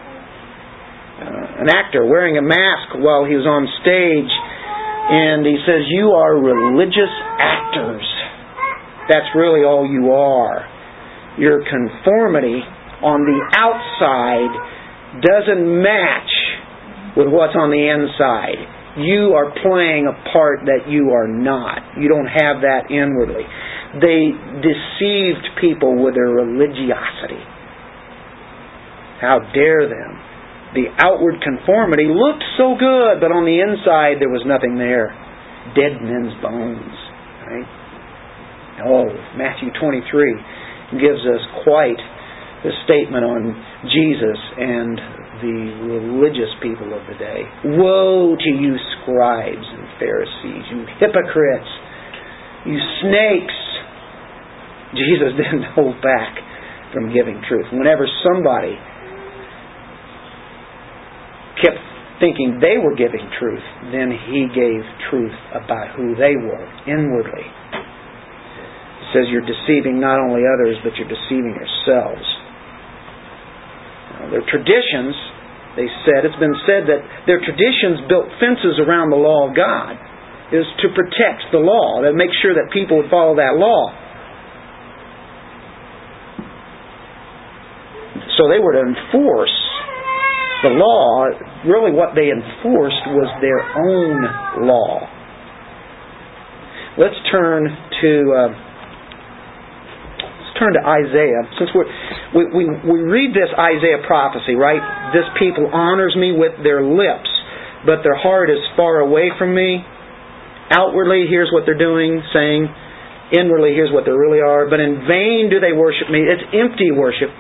[1.22, 4.34] Uh, an actor wearing a mask while he was on stage
[5.12, 8.06] and he says, You are religious actors.
[9.10, 10.66] That's really all you are.
[11.38, 12.62] Your conformity
[13.04, 14.54] on the outside
[15.20, 16.32] doesn't match
[17.18, 18.60] with what's on the inside.
[19.00, 21.96] You are playing a part that you are not.
[21.98, 23.48] You don't have that inwardly.
[24.00, 27.40] They deceived people with their religiosity.
[29.20, 30.32] How dare them?
[30.74, 35.12] the outward conformity looked so good, but on the inside there was nothing there.
[35.76, 36.96] Dead men's bones.
[37.44, 37.68] Right?
[38.88, 42.00] Oh, Matthew 23 gives us quite
[42.64, 43.52] the statement on
[43.92, 44.96] Jesus and
[45.40, 47.48] the religious people of the day.
[47.80, 51.72] Woe to you, scribes and Pharisees, you hypocrites,
[52.68, 53.60] you snakes.
[54.92, 56.36] Jesus didn't hold back
[56.92, 57.66] from giving truth.
[57.72, 58.76] Whenever somebody
[61.64, 61.80] kept
[62.20, 63.64] thinking they were giving truth,
[63.96, 67.48] then he gave truth about who they were inwardly.
[67.48, 72.24] It says you're deceiving not only others, but you're deceiving yourselves.
[74.12, 75.16] Uh, their traditions,
[75.80, 79.96] they said, it's been said that their traditions built fences around the law of God,
[80.52, 83.88] is to protect the law, to make sure that people would follow that law.
[88.36, 89.58] So they were to enforce
[90.64, 91.32] the law.
[91.64, 95.08] Really, what they enforced was their own law.
[97.00, 97.72] Let's turn
[98.02, 98.12] to.
[98.36, 98.71] Uh,
[100.62, 101.42] turn to Isaiah.
[101.58, 101.82] Since we
[102.54, 104.82] we we read this Isaiah prophecy, right?
[105.10, 107.30] This people honors me with their lips,
[107.90, 109.82] but their heart is far away from me.
[110.70, 112.64] Outwardly, here's what they're doing, saying,
[113.34, 114.70] inwardly, here's what they really are.
[114.70, 116.24] But in vain do they worship me.
[116.24, 117.34] It's empty worship.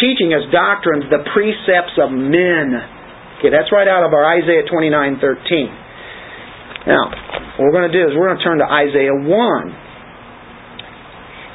[0.00, 2.74] Teaching us doctrines, the precepts of men.
[3.38, 6.88] Okay, that's right out of our Isaiah 29 13.
[6.88, 7.04] Now,
[7.60, 9.87] what we're going to do is we're going to turn to Isaiah 1.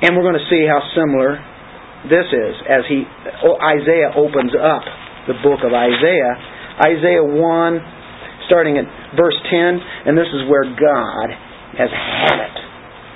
[0.04, 1.40] And we're going to see how similar
[2.12, 3.08] this is as he
[3.48, 4.84] oh, Isaiah opens up
[5.32, 6.36] the book of Isaiah.
[6.84, 7.40] Isaiah 1
[8.52, 8.84] starting at
[9.16, 11.28] verse 10, and this is where God
[11.80, 12.56] has had it.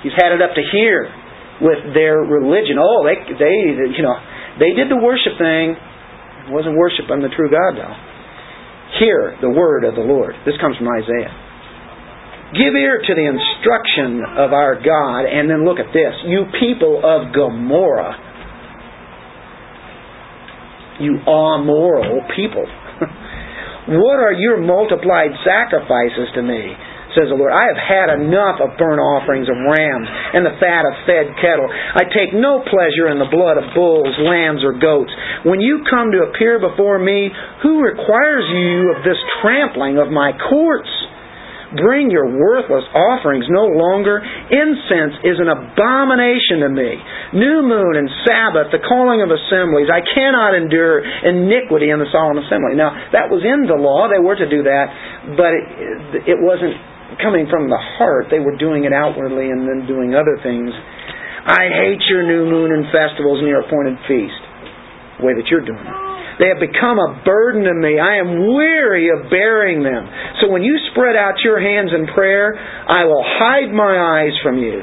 [0.02, 1.12] He's had it up to here
[1.60, 2.80] with their religion.
[2.80, 3.54] Oh, they, they,
[3.92, 4.16] you know,
[4.56, 5.76] they did the worship thing.
[6.48, 7.96] It wasn't worship the true God, though.
[8.98, 10.32] Hear the word of the Lord.
[10.46, 11.34] This comes from Isaiah.
[12.54, 16.14] Give ear to the instruction of our God, and then look at this.
[16.24, 18.16] You people of Gomorrah,
[21.00, 22.64] you amoral people.
[23.88, 26.76] What are your multiplied sacrifices to me?
[27.16, 27.56] Says the Lord.
[27.56, 30.04] I have had enough of burnt offerings of rams
[30.36, 31.64] and the fat of fed cattle.
[31.64, 35.08] I take no pleasure in the blood of bulls, lambs, or goats.
[35.48, 37.32] When you come to appear before me,
[37.64, 40.92] who requires you of this trampling of my courts?
[41.76, 44.24] Bring your worthless offerings no longer.
[44.24, 46.96] Incense is an abomination to me.
[47.36, 49.92] New moon and Sabbath, the calling of assemblies.
[49.92, 52.72] I cannot endure iniquity in the solemn assembly.
[52.72, 54.08] Now, that was in the law.
[54.08, 54.86] They were to do that,
[55.36, 56.72] but it, it wasn't
[57.20, 58.32] coming from the heart.
[58.32, 60.72] They were doing it outwardly and then doing other things.
[60.72, 64.40] I hate your new moon and festivals and your appointed feast,
[65.20, 66.07] the way that you're doing it.
[66.38, 67.98] They have become a burden to me.
[67.98, 70.06] I am weary of bearing them.
[70.40, 74.58] So when you spread out your hands in prayer, I will hide my eyes from
[74.62, 74.78] you.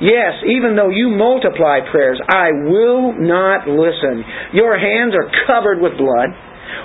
[0.00, 4.24] Yes, even though you multiply prayers, I will not listen.
[4.56, 6.30] Your hands are covered with blood.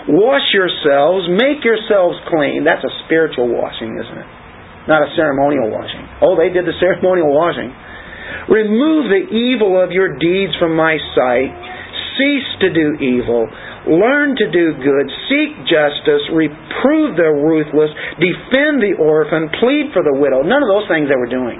[0.10, 2.66] Wash yourselves, make yourselves clean.
[2.68, 4.30] That's a spiritual washing, isn't it?
[4.90, 6.06] Not a ceremonial washing.
[6.22, 7.74] Oh, they did the ceremonial washing.
[8.50, 11.50] Remove the evil of your deeds from my sight.
[12.16, 13.48] Cease to do evil.
[13.86, 20.16] Learn to do good, seek justice, reprove the ruthless, defend the orphan, plead for the
[20.18, 20.42] widow.
[20.42, 21.60] None of those things they were doing.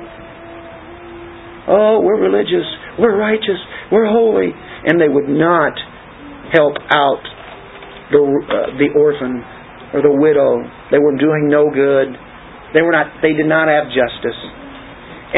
[1.68, 2.66] Oh, we're religious,
[2.98, 3.58] we're righteous,
[3.92, 4.54] we're holy.
[4.86, 5.74] And they would not
[6.54, 7.22] help out
[8.14, 9.42] the, uh, the orphan
[9.94, 10.62] or the widow.
[10.92, 12.14] They were doing no good.
[12.74, 13.24] They were not.
[13.24, 14.38] They did not have justice.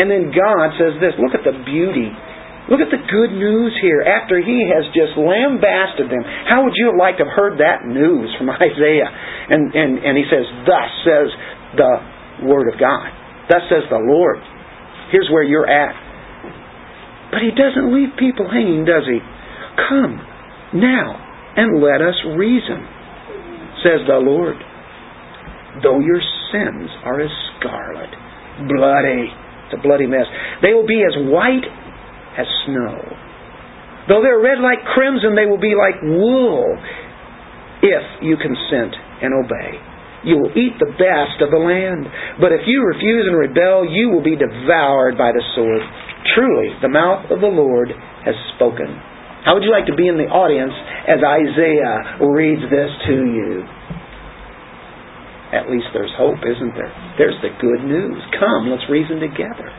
[0.01, 1.13] And then God says this.
[1.21, 2.11] Look at the beauty
[2.67, 6.23] Look at the good news here after he has just lambasted them.
[6.23, 9.07] How would you have liked to have heard that news from Isaiah?
[9.07, 11.27] And, and, and he says, Thus says
[11.79, 11.93] the
[12.43, 13.07] Word of God.
[13.47, 14.43] Thus says the Lord.
[15.11, 15.95] Here's where you're at.
[17.31, 19.19] But he doesn't leave people hanging, does he?
[19.87, 20.19] Come
[20.75, 21.07] now
[21.55, 22.83] and let us reason,
[23.83, 24.55] says the Lord.
[25.83, 26.19] Though your
[26.51, 28.11] sins are as scarlet,
[28.67, 29.31] bloody,
[29.67, 30.25] it's a bloody mess,
[30.61, 31.67] they will be as white
[32.37, 32.95] as snow.
[34.07, 36.63] Though they're red like crimson, they will be like wool
[37.83, 39.77] if you consent and obey.
[40.23, 42.07] You will eat the best of the land.
[42.39, 45.83] But if you refuse and rebel, you will be devoured by the sword.
[46.33, 47.91] Truly, the mouth of the Lord
[48.25, 48.89] has spoken.
[49.45, 50.73] How would you like to be in the audience
[51.07, 53.63] as Isaiah reads this to you?
[55.55, 56.91] At least there's hope, isn't there?
[57.15, 58.19] There's the good news.
[58.35, 59.71] Come, let's reason together.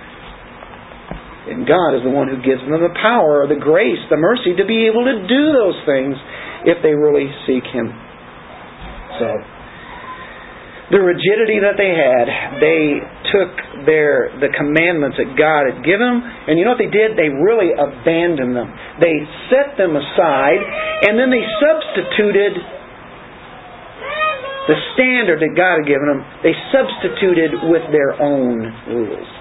[1.49, 4.65] And God is the one who gives them the power, the grace, the mercy to
[4.69, 6.15] be able to do those things
[6.69, 7.88] if they really seek Him.
[9.17, 9.29] So,
[10.92, 12.27] the rigidity that they had,
[12.61, 12.81] they
[13.29, 17.17] took their the commandments that God had given them, and you know what they did?
[17.17, 18.69] They really abandoned them.
[19.01, 19.17] They
[19.53, 20.61] set them aside,
[21.09, 22.57] and then they substituted
[24.69, 26.21] the standard that God had given them.
[26.40, 29.38] They substituted with their own rules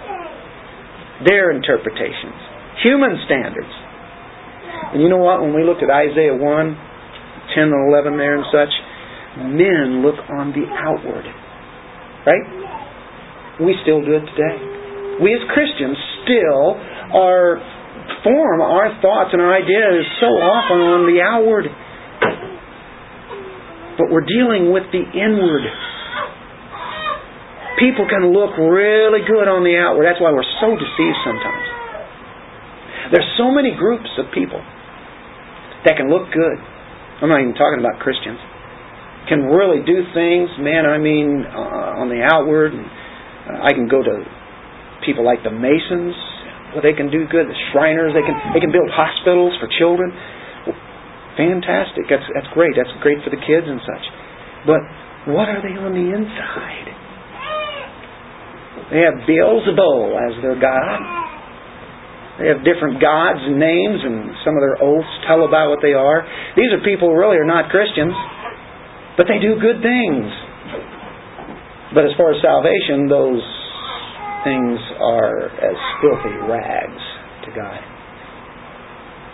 [1.26, 2.38] their interpretations,
[2.84, 3.74] human standards.
[4.94, 5.42] And you know what?
[5.42, 8.74] When we looked at Isaiah 1, 10 and 11 there and such,
[9.50, 11.26] men look on the outward.
[12.26, 12.46] Right?
[13.64, 14.58] We still do it today.
[15.24, 16.78] We as Christians still
[17.18, 17.58] are
[18.24, 21.66] form our thoughts and our ideas so often on the outward.
[23.98, 25.66] But we're dealing with the inward
[27.78, 30.10] People can look really good on the outward.
[30.10, 31.66] That's why we're so deceived sometimes.
[33.14, 34.60] There's so many groups of people
[35.86, 36.58] that can look good.
[37.22, 38.42] I'm not even talking about Christians.
[39.30, 40.90] Can really do things, man.
[40.90, 42.74] I mean, uh, on the outward.
[42.74, 44.16] Uh, I can go to
[45.06, 46.16] people like the Masons.
[46.74, 47.46] Well, they can do good.
[47.46, 48.16] The Shriners.
[48.18, 50.12] They can they can build hospitals for children.
[51.38, 52.10] Fantastic.
[52.10, 52.74] That's that's great.
[52.74, 54.06] That's great for the kids and such.
[54.66, 54.82] But
[55.30, 56.97] what are they on the inside?
[58.92, 61.00] They have Beelzebul as their God.
[62.40, 65.98] They have different gods and names, and some of their oaths tell about what they
[65.98, 66.24] are.
[66.56, 68.14] These are people who really are not Christians,
[69.18, 70.30] but they do good things.
[71.98, 73.42] But as far as salvation, those
[74.46, 77.04] things are as filthy rags
[77.44, 77.82] to God.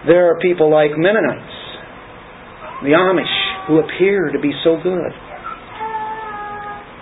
[0.08, 1.58] There are people like Mennonites,
[2.82, 5.12] the Amish, who appear to be so good.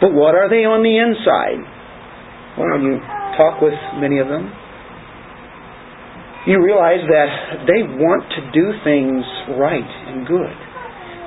[0.01, 1.61] But what are they on the inside?
[2.57, 2.97] Well, when you
[3.39, 4.51] talk with many of them,
[6.49, 9.21] you realize that they want to do things
[9.61, 10.57] right and good.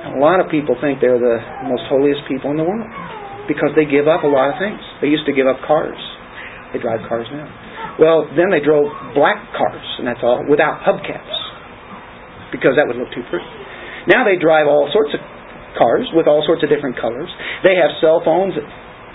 [0.05, 2.85] And a lot of people think they're the most holiest people in the world
[3.47, 4.81] because they give up a lot of things.
[4.99, 5.97] They used to give up cars.
[6.75, 7.47] They drive cars now.
[7.95, 11.45] Well, then they drove black cars, and that's all, without hubcaps
[12.51, 13.47] because that would look too pretty.
[14.07, 15.21] Now they drive all sorts of
[15.75, 17.27] cars with all sorts of different colors.
[17.63, 18.55] They have cell phones.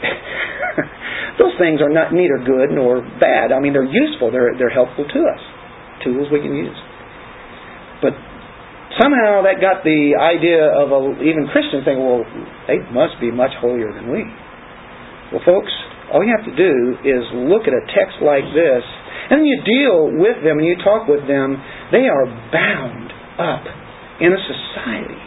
[1.41, 3.53] Those things are not neither good nor bad.
[3.53, 4.31] I mean, they're useful.
[4.31, 5.43] They're they're helpful to us.
[6.05, 6.77] Tools we can use.
[8.01, 8.17] But
[9.01, 12.25] somehow that got the idea of a, even Christians thinking, well,
[12.67, 14.25] they must be much holier than we.
[15.31, 15.71] Well, folks,
[16.11, 18.83] all you have to do is look at a text like this,
[19.31, 21.55] and you deal with them and you talk with them.
[21.95, 23.65] They are bound up
[24.19, 25.23] in a society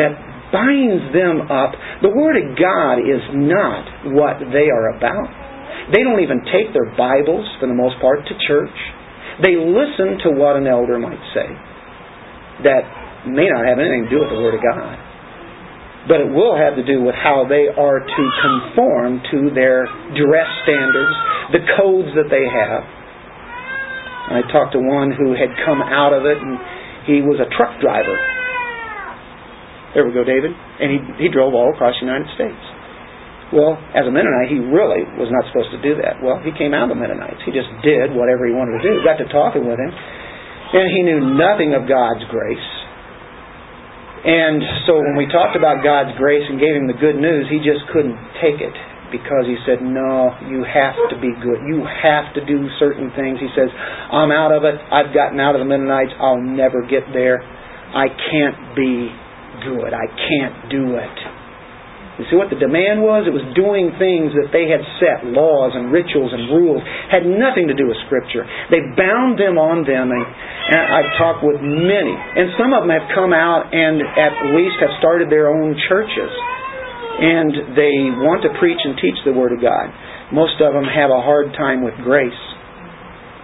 [0.00, 1.74] that binds them up.
[2.06, 5.26] The Word of God is not what they are about.
[5.90, 8.78] They don't even take their Bibles, for the most part, to church.
[9.42, 11.50] They listen to what an elder might say
[12.62, 12.86] that
[13.26, 14.94] may not have anything to do with the Word of God.
[16.06, 20.48] But it will have to do with how they are to conform to their dress
[20.62, 21.16] standards,
[21.50, 22.84] the codes that they have.
[24.24, 26.56] I talked to one who had come out of it, and
[27.08, 28.16] he was a truck driver.
[29.94, 30.50] There we go, David.
[30.50, 32.58] And he, he drove all across the United States.
[33.54, 36.18] Well, as a Mennonite, he really was not supposed to do that.
[36.18, 37.38] Well, he came out of the Mennonites.
[37.46, 38.98] He just did whatever he wanted to do.
[39.06, 42.68] Got to talking with him, and he knew nothing of God's grace.
[44.24, 47.60] And so when we talked about God's grace and gave him the good news, he
[47.60, 48.72] just couldn't take it
[49.12, 51.62] because he said, No, you have to be good.
[51.68, 53.38] You have to do certain things.
[53.38, 54.74] He says, I'm out of it.
[54.90, 56.16] I've gotten out of the Mennonites.
[56.18, 57.44] I'll never get there.
[57.94, 59.12] I can't be
[59.62, 59.94] good.
[59.94, 61.18] I can't do it.
[62.14, 63.26] You see what the demand was?
[63.26, 66.78] It was doing things that they had set, laws and rituals and rules,
[67.10, 68.46] had nothing to do with Scripture.
[68.70, 70.22] They bound them on them, and
[70.78, 74.94] I've talked with many, and some of them have come out and at least have
[75.02, 76.30] started their own churches,
[77.18, 79.90] and they want to preach and teach the Word of God.
[80.30, 82.42] Most of them have a hard time with grace,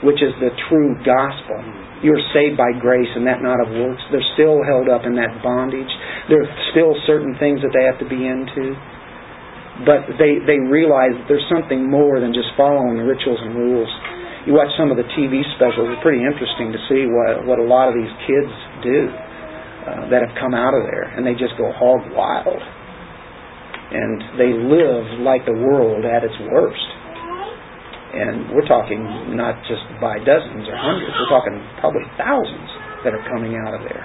[0.07, 1.59] which is the true gospel.
[2.01, 4.01] You're saved by grace and that not of works.
[4.09, 5.91] They're still held up in that bondage.
[6.33, 8.73] There are still certain things that they have to be into.
[9.85, 13.89] But they, they realize that there's something more than just following the rituals and rules.
[14.49, 17.67] You watch some of the TV specials, it's pretty interesting to see what, what a
[17.69, 21.05] lot of these kids do uh, that have come out of there.
[21.17, 22.61] And they just go hog wild.
[23.93, 26.89] And they live like the world at its worst.
[28.11, 29.03] And we're talking
[29.39, 32.71] not just by dozens or hundreds, we're talking probably thousands
[33.07, 34.03] that are coming out of there.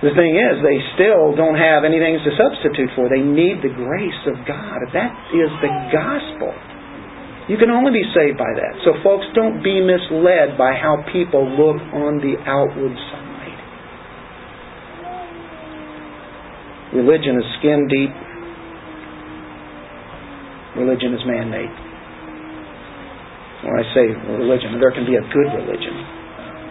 [0.00, 3.12] The thing is, they still don't have anything to substitute for.
[3.12, 4.80] They need the grace of God.
[4.96, 6.52] That is the gospel.
[7.52, 8.80] You can only be saved by that.
[8.84, 13.60] So, folks, don't be misled by how people look on the outward side.
[16.96, 18.12] Religion is skin deep,
[20.80, 21.89] religion is man made.
[23.60, 24.08] When I say
[24.40, 25.94] religion, there can be a good religion,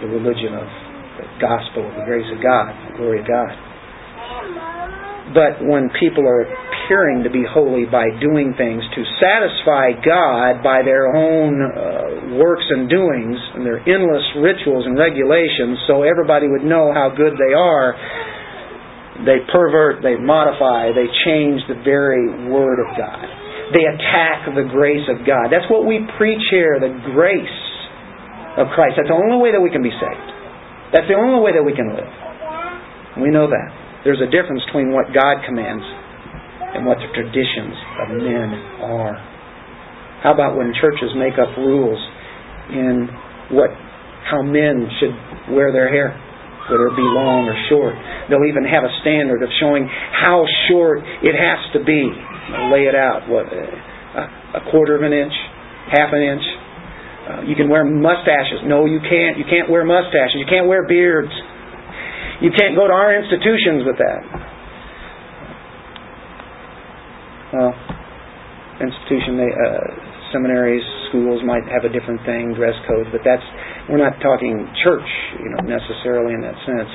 [0.01, 0.67] the religion of
[1.21, 3.53] the gospel of the grace of God, the glory of God.
[5.37, 10.81] But when people are appearing to be holy by doing things to satisfy God by
[10.81, 16.65] their own uh, works and doings and their endless rituals and regulations, so everybody would
[16.65, 17.93] know how good they are,
[19.29, 23.21] they pervert, they modify, they change the very Word of God.
[23.69, 25.53] They attack the grace of God.
[25.53, 27.59] That's what we preach here, the grace
[28.57, 28.97] of Christ.
[28.97, 30.29] That's the only way that we can be saved.
[30.91, 32.09] That's the only way that we can live.
[33.21, 33.69] We know that.
[34.03, 35.85] There's a difference between what God commands
[36.73, 38.49] and what the traditions of men
[38.89, 39.15] are.
[40.25, 41.99] How about when churches make up rules
[42.73, 43.09] in
[43.53, 43.69] what
[44.29, 45.13] how men should
[45.53, 46.13] wear their hair?
[46.69, 47.97] whether it be long or short.
[48.29, 52.13] They'll even have a standard of showing how short it has to be.
[52.71, 53.29] Lay it out.
[53.29, 55.33] What a quarter of an inch,
[55.93, 56.45] half an inch.
[57.29, 58.65] Uh, you can wear mustaches.
[58.65, 59.37] No, you can't.
[59.37, 60.41] You can't wear mustaches.
[60.41, 61.29] You can't wear beards.
[62.41, 64.21] You can't go to our institutions with that.
[67.53, 67.73] Well,
[68.81, 73.43] institution, uh, seminaries, schools might have a different thing, dress codes, but that's
[73.89, 74.53] we're not talking
[74.85, 75.09] church,
[75.41, 76.91] you know, necessarily in that sense.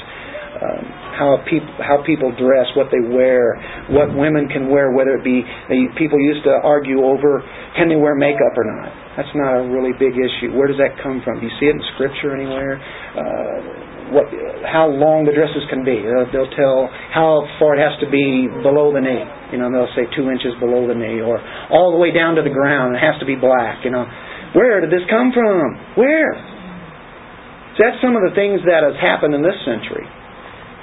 [0.55, 0.85] Um,
[1.19, 3.59] how people how people dress, what they wear,
[3.91, 7.43] what women can wear, whether it be they, people used to argue over
[7.75, 8.91] can they wear makeup or not.
[9.19, 10.55] That's not a really big issue.
[10.55, 11.43] Where does that come from?
[11.43, 12.79] Do you see it in Scripture anywhere?
[12.79, 14.31] Uh, what,
[14.69, 15.97] how long the dresses can be.
[16.03, 19.25] Uh, they'll tell how far it has to be below the knee.
[19.51, 21.41] You know, they'll say two inches below the knee, or
[21.71, 22.95] all the way down to the ground.
[22.95, 23.83] It has to be black.
[23.83, 24.05] You know,
[24.55, 25.99] where did this come from?
[25.99, 26.31] Where?
[27.75, 30.07] So that's some of the things that has happened in this century.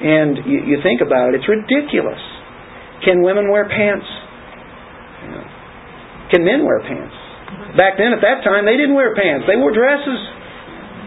[0.02, 2.20] And you, you think about it, it's ridiculous.
[3.06, 4.06] Can women wear pants?
[6.34, 7.14] Can men wear pants?
[7.78, 9.46] Back then, at that time, they didn't wear pants.
[9.46, 10.20] They wore dresses.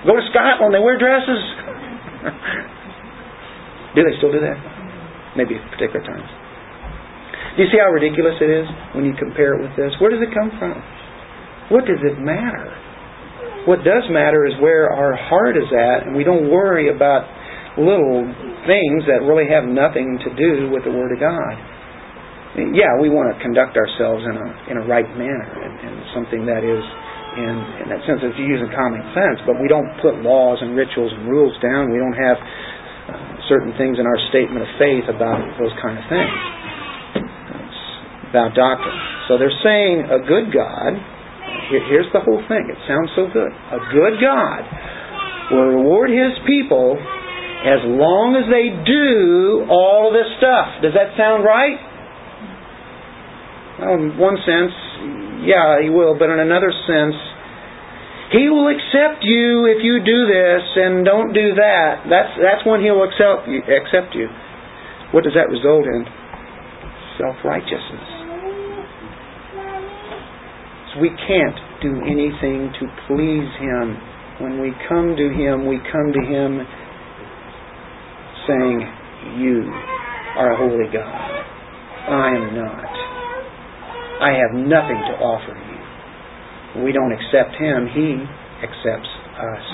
[0.06, 1.42] Go to Scotland, they wear dresses
[3.96, 4.56] do they still do that?
[5.36, 6.28] Maybe at particular times.
[7.56, 8.66] Do you see how ridiculous it is
[8.96, 9.92] when you compare it with this?
[10.00, 10.74] Where does it come from?
[11.70, 12.72] What does it matter?
[13.64, 17.24] What does matter is where our heart is at, and we don't worry about
[17.76, 18.22] little
[18.66, 21.54] things that really have nothing to do with the Word of God.
[22.54, 26.46] Yeah, we want to conduct ourselves in a in a right manner and, and something
[26.46, 26.84] that is
[27.34, 31.10] in, in that sense of using common sense, but we don't put laws and rituals
[31.10, 31.90] and rules down.
[31.90, 33.14] We don't have uh,
[33.50, 36.38] certain things in our statement of faith about those kind of things.
[37.58, 37.82] It's
[38.30, 38.98] about doctrine.
[39.26, 40.94] So they're saying a good God,
[41.74, 42.70] here, here's the whole thing.
[42.70, 43.50] It sounds so good.
[43.50, 44.62] A good God
[45.50, 46.96] will reward his people
[47.64, 50.84] as long as they do all of this stuff.
[50.84, 51.80] Does that sound right?
[53.80, 54.76] Well, in one sense,
[55.48, 57.16] yeah, he will, but in another sense,
[58.36, 62.04] he will accept you if you do this and don't do that.
[62.04, 64.28] That's that's when he'll accept you, accept you.
[65.16, 66.04] What does that result in?
[67.16, 68.08] Self righteousness.
[70.92, 73.96] So we can't do anything to please him.
[74.42, 76.60] When we come to him, we come to him
[78.46, 78.78] saying,
[79.40, 79.64] You
[80.36, 81.30] are a holy God.
[82.04, 82.94] I am not.
[84.20, 86.84] I have nothing to offer you.
[86.84, 88.20] We don't accept Him, He
[88.62, 89.66] accepts us.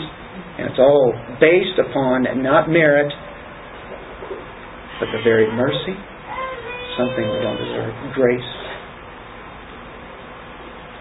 [0.58, 3.12] And it's all based upon not merit,
[5.00, 5.96] but the very mercy,
[6.96, 8.50] something we don't deserve, grace,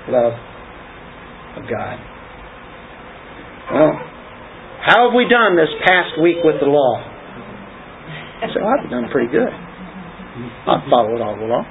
[0.10, 0.34] love
[1.58, 1.98] of God.
[3.74, 3.94] Well,
[4.82, 7.09] how have we done this past week with the law?
[8.48, 9.52] So I've done pretty good.
[9.52, 11.64] I've followed all the law.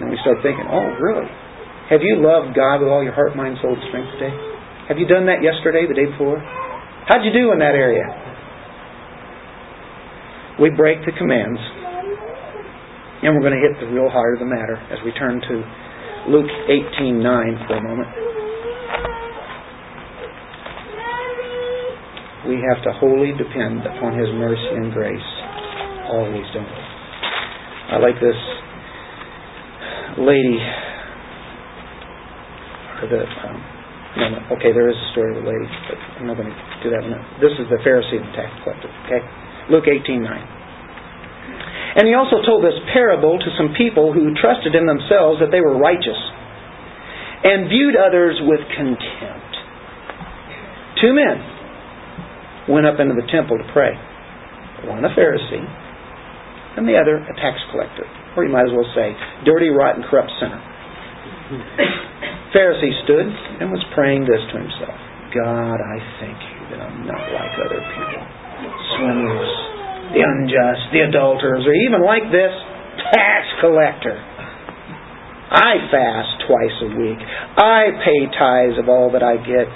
[0.00, 1.30] And we start thinking, oh, really?
[1.90, 4.34] Have you loved God with all your heart, mind, soul, and strength today?
[4.88, 6.42] Have you done that yesterday, the day before?
[7.06, 8.02] How'd you do in that area?
[10.60, 11.60] We break the commands.
[13.22, 15.54] And we're going to hit the real heart of the matter as we turn to
[16.28, 18.33] Luke 18:9 for a moment.
[22.44, 25.30] We have to wholly depend upon His mercy and grace.
[26.12, 26.84] Always, don't we?
[27.84, 28.36] I like this
[30.20, 30.60] lady,
[33.00, 33.56] or the, um,
[34.16, 36.90] no, no, okay, there is a story of lady, but I'm not going to do
[36.92, 37.02] that.
[37.40, 39.20] This is the Pharisee and tax collector, okay?
[39.70, 40.28] Luke 18 9.
[41.96, 45.62] And he also told this parable to some people who trusted in themselves that they
[45.62, 46.18] were righteous
[47.44, 49.52] and viewed others with contempt.
[51.00, 51.53] Two men
[52.68, 53.92] went up into the temple to pray.
[54.84, 55.64] One a Pharisee,
[56.76, 58.04] and the other a tax collector
[58.36, 59.14] or you might as well say,
[59.46, 60.58] dirty, rotten, corrupt sinner.
[62.54, 63.26] Pharisee stood
[63.62, 64.98] and was praying this to himself
[65.34, 68.22] God, I thank you that I'm not like other people.
[68.94, 69.54] Swindlers,
[70.14, 72.54] the unjust, the adulterers, or even like this
[73.10, 74.14] tax collector.
[74.14, 77.18] I fast twice a week.
[77.58, 79.66] I pay tithes of all that I get.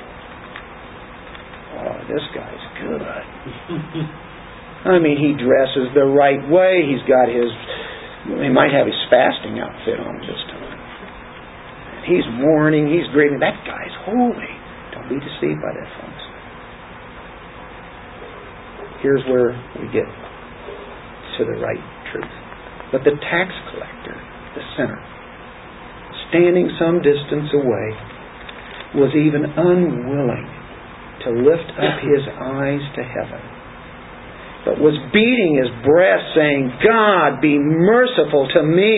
[1.78, 3.02] Oh, this guy's good.
[4.92, 6.86] I mean, he dresses the right way.
[6.86, 7.50] He's got his
[8.36, 10.78] he might have his fasting outfit on this time.
[12.04, 13.40] He's mourning, he's grieving.
[13.40, 14.52] That guy's holy.
[14.92, 16.24] Don't be deceived by that, folks.
[19.00, 21.80] Here's where we get to the right
[22.12, 22.34] truth.
[22.92, 24.16] But the tax collector,
[24.56, 25.00] the sinner,
[26.28, 27.88] standing some distance away,
[28.96, 30.57] was even unwilling
[31.24, 33.42] to lift up his eyes to heaven,
[34.64, 38.96] but was beating his breast, saying, God, be merciful to me,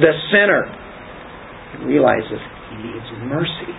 [0.00, 0.68] the sinner.
[1.78, 3.72] He realizes he needs mercy.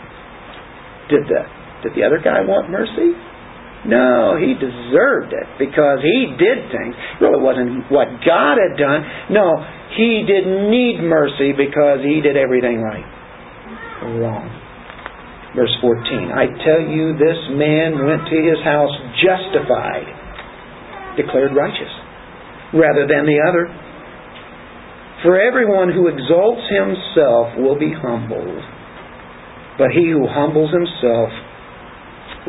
[1.09, 1.41] Did the,
[1.83, 3.13] did the other guy want mercy?
[3.85, 6.95] No, he deserved it because he did things.
[6.95, 9.03] It really wasn't what God had done.
[9.29, 9.59] No,
[9.99, 13.03] he didn't need mercy because he did everything right.
[14.23, 14.62] Wrong.
[15.55, 20.07] Verse 14 I tell you, this man went to his house justified,
[21.17, 21.93] declared righteous,
[22.73, 23.69] rather than the other.
[25.21, 28.59] For everyone who exalts himself will be humbled,
[29.77, 31.29] but he who humbles himself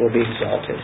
[0.00, 0.80] will be exalted.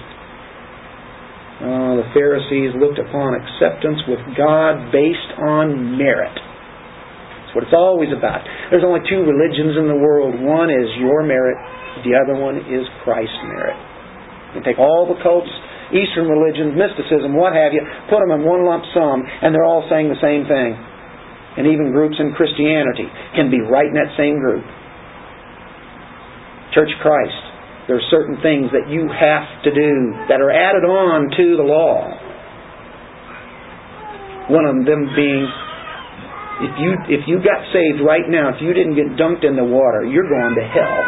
[1.61, 6.33] Uh, the Pharisees looked upon acceptance with God based on merit.
[6.33, 8.41] That's what it's always about.
[8.73, 10.41] There's only two religions in the world.
[10.41, 11.59] One is your merit,
[12.07, 13.77] the other one is Christ's merit.
[14.55, 15.51] You take all the cults,
[15.95, 19.87] Eastern religions, mysticism, what have you, put them in one lump sum, and they're all
[19.91, 20.75] saying the same thing.
[21.59, 24.63] And even groups in Christianity can be right in that same group.
[26.75, 27.51] Church Christ
[27.91, 31.67] there are certain things that you have to do that are added on to the
[31.67, 32.07] law.
[34.47, 35.43] One of them being
[36.63, 39.67] if you if you got saved right now, if you didn't get dunked in the
[39.67, 41.03] water, you're going to hell.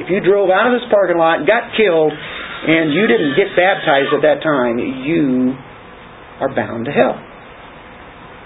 [0.00, 3.52] If you drove out of this parking lot, and got killed, and you didn't get
[3.52, 5.52] baptized at that time, you
[6.40, 7.18] are bound to hell.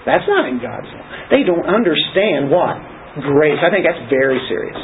[0.03, 1.07] That's not in God's law.
[1.31, 2.75] They don't understand what?
[3.23, 3.59] Grace.
[3.63, 4.77] I think that's very serious.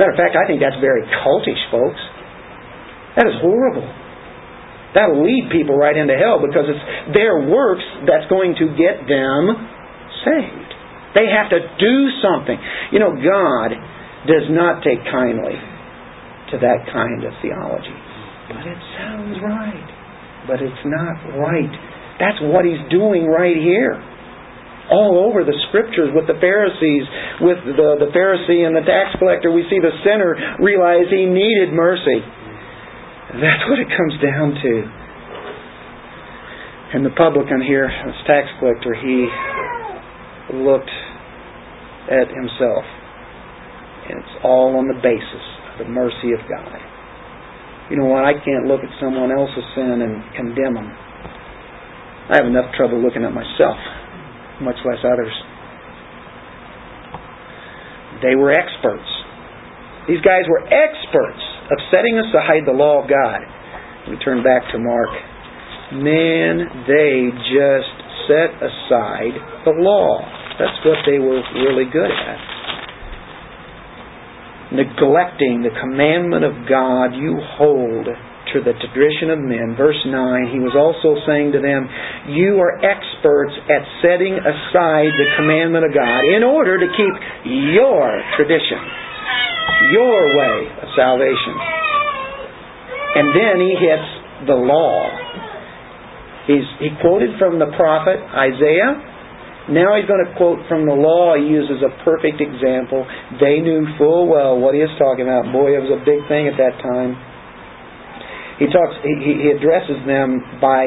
[0.00, 2.00] Matter of fact, I think that's very cultish, folks.
[3.16, 3.86] That is horrible.
[4.92, 9.52] That'll lead people right into hell because it's their works that's going to get them
[10.24, 10.70] saved.
[11.16, 12.56] They have to do something.
[12.92, 13.72] You know, God
[14.28, 15.56] does not take kindly
[16.52, 17.96] to that kind of theology.
[18.48, 19.88] But it sounds right.
[20.46, 21.72] But it's not right.
[22.22, 23.98] That's what He's doing right here
[24.86, 27.04] all over the scriptures with the Pharisees,
[27.42, 29.50] with the, the Pharisee and the tax collector.
[29.50, 32.22] We see the sinner realize he needed mercy.
[33.34, 34.74] That's what it comes down to.
[36.94, 39.26] And the publican here, this tax collector, he
[40.54, 40.94] looked
[42.06, 42.86] at himself.
[44.06, 46.78] And it's all on the basis the mercy of God.
[47.90, 48.24] You know what?
[48.24, 50.90] I can't look at someone else's sin and condemn them.
[52.26, 53.78] I have enough trouble looking at myself
[54.60, 55.32] much less others.
[58.22, 59.06] They were experts.
[60.08, 63.40] These guys were experts of setting aside the law of God.
[64.08, 65.12] We turn back to Mark.
[65.92, 67.94] Man, they just
[68.26, 69.34] set aside
[69.66, 70.22] the law.
[70.58, 72.55] That's what they were really good at.
[74.72, 79.74] Neglecting the commandment of God, you hold to the tradition of men.
[79.78, 81.86] Verse 9, he was also saying to them,
[82.34, 87.14] You are experts at setting aside the commandment of God in order to keep
[87.74, 88.80] your tradition,
[89.94, 91.54] your way of salvation.
[93.16, 94.08] And then he hits
[94.46, 95.08] the law.
[96.46, 99.15] He's, he quoted from the prophet Isaiah.
[99.66, 101.34] Now he's going to quote from the law.
[101.34, 103.02] He uses a perfect example.
[103.42, 105.50] They knew full well what he is talking about.
[105.50, 107.18] Boy, it was a big thing at that time.
[108.62, 108.94] He talks.
[109.02, 110.86] He, he addresses them by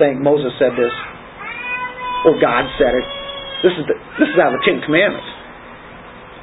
[0.00, 0.94] saying Moses said this,
[2.24, 3.06] or God said it.
[3.60, 5.28] This is the, this is out of the Ten Commandments.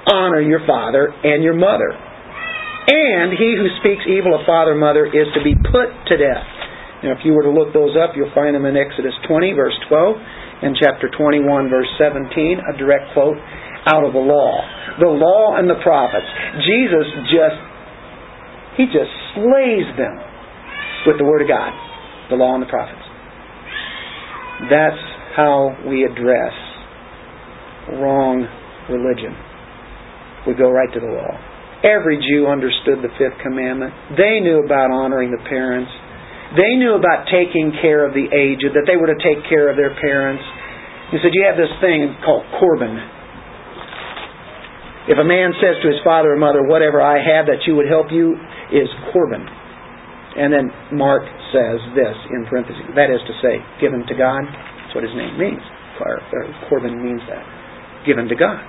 [0.05, 5.05] Honor your father and your mother, and he who speaks evil of father and mother
[5.05, 6.45] is to be put to death.
[7.01, 9.73] Now, if you were to look those up, you'll find them in Exodus 20, verse
[9.89, 10.17] 12,
[10.61, 13.37] and chapter 21, verse 17, a direct quote
[13.89, 14.61] out of the law.
[14.99, 16.27] The law and the prophets.
[16.61, 17.59] Jesus just,
[18.77, 20.21] he just slays them
[21.07, 21.73] with the Word of God,
[22.29, 23.01] the law and the prophets.
[24.69, 25.01] That's
[25.35, 26.53] how we address
[27.97, 28.45] wrong
[28.89, 29.33] religion.
[30.45, 31.33] We go right to the law.
[31.81, 33.93] Every Jew understood the fifth commandment.
[34.17, 35.89] They knew about honoring the parents.
[36.51, 39.79] They knew about taking care of the aged, that they were to take care of
[39.79, 40.43] their parents.
[41.11, 42.99] He said, You have this thing called Corban.
[45.07, 47.87] If a man says to his father or mother, Whatever I have that you would
[47.87, 48.35] help you,
[48.71, 49.47] is Corban.
[50.35, 52.83] And then Mark says this in parentheses.
[52.95, 54.43] That is to say, given to God.
[54.43, 55.63] That's what his name means.
[56.67, 57.43] Corban means that.
[58.05, 58.59] Given to God.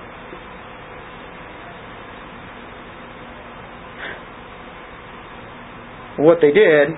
[6.19, 6.89] What they did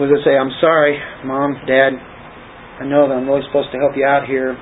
[0.00, 0.96] was to say, I'm sorry,
[1.28, 1.92] Mom, Dad.
[2.80, 4.56] I know that I'm really supposed to help you out here.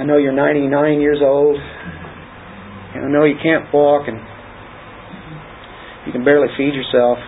[0.00, 1.60] I know you're 99 years old.
[1.60, 4.16] And I know you can't walk and
[6.06, 7.18] you can barely feed yourself.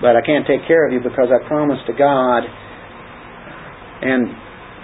[0.00, 2.44] but I can't take care of you because I promised to God
[4.04, 4.28] and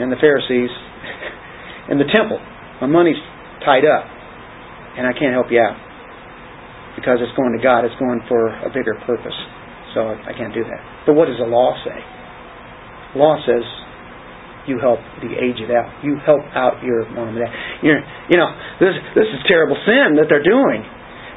[0.00, 0.68] and the Pharisees
[1.88, 2.40] and the temple.
[2.80, 3.16] My money's
[3.64, 4.04] tied up,
[4.96, 5.76] and I can't help you out
[6.96, 7.84] because it's going to God.
[7.84, 9.36] It's going for a bigger purpose.
[9.96, 11.08] So I can't do that.
[11.08, 11.96] But what does the law say?
[13.16, 13.64] Law says
[14.68, 16.04] you help the aged out.
[16.04, 17.48] You help out your mom and dad.
[17.80, 20.84] You're, you know, this this is terrible sin that they're doing.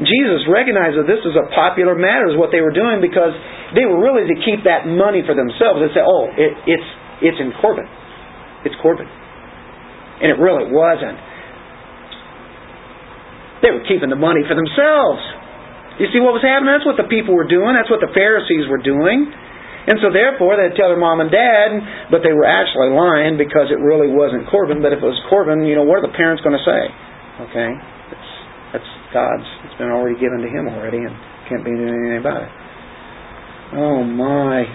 [0.03, 3.31] Jesus recognized that this was a popular matter, is what they were doing, because
[3.75, 5.79] they were really to keep that money for themselves.
[5.79, 6.89] They say, "Oh, it, it's
[7.31, 7.87] it's in Corban,
[8.67, 11.15] it's Corban," and it really wasn't.
[13.63, 15.23] They were keeping the money for themselves.
[15.99, 16.71] You see what was happening?
[16.71, 17.75] That's what the people were doing.
[17.75, 19.27] That's what the Pharisees were doing.
[19.89, 23.67] And so therefore they'd tell their mom and dad, but they were actually lying because
[23.73, 24.79] it really wasn't Corban.
[24.79, 26.81] But if it was Corban, you know, what are the parents going to say?
[27.49, 27.69] Okay,
[28.11, 28.29] it's,
[28.75, 29.47] that's God's.
[29.67, 31.15] It's been already given to him already, and
[31.47, 32.51] can't be doing anything about it.
[33.79, 34.67] Oh my,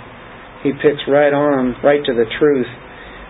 [0.64, 2.68] he picks right on, right to the truth.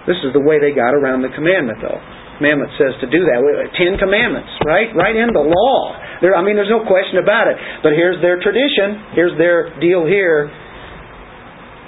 [0.07, 2.01] This is the way they got around the commandment, though.
[2.39, 3.39] Commandment says to do that.
[3.78, 4.91] Ten commandments, right?
[4.91, 5.80] Right in the law.
[6.18, 7.57] There, I mean, there's no question about it.
[7.82, 9.14] But here's their tradition.
[9.14, 10.51] Here's their deal here.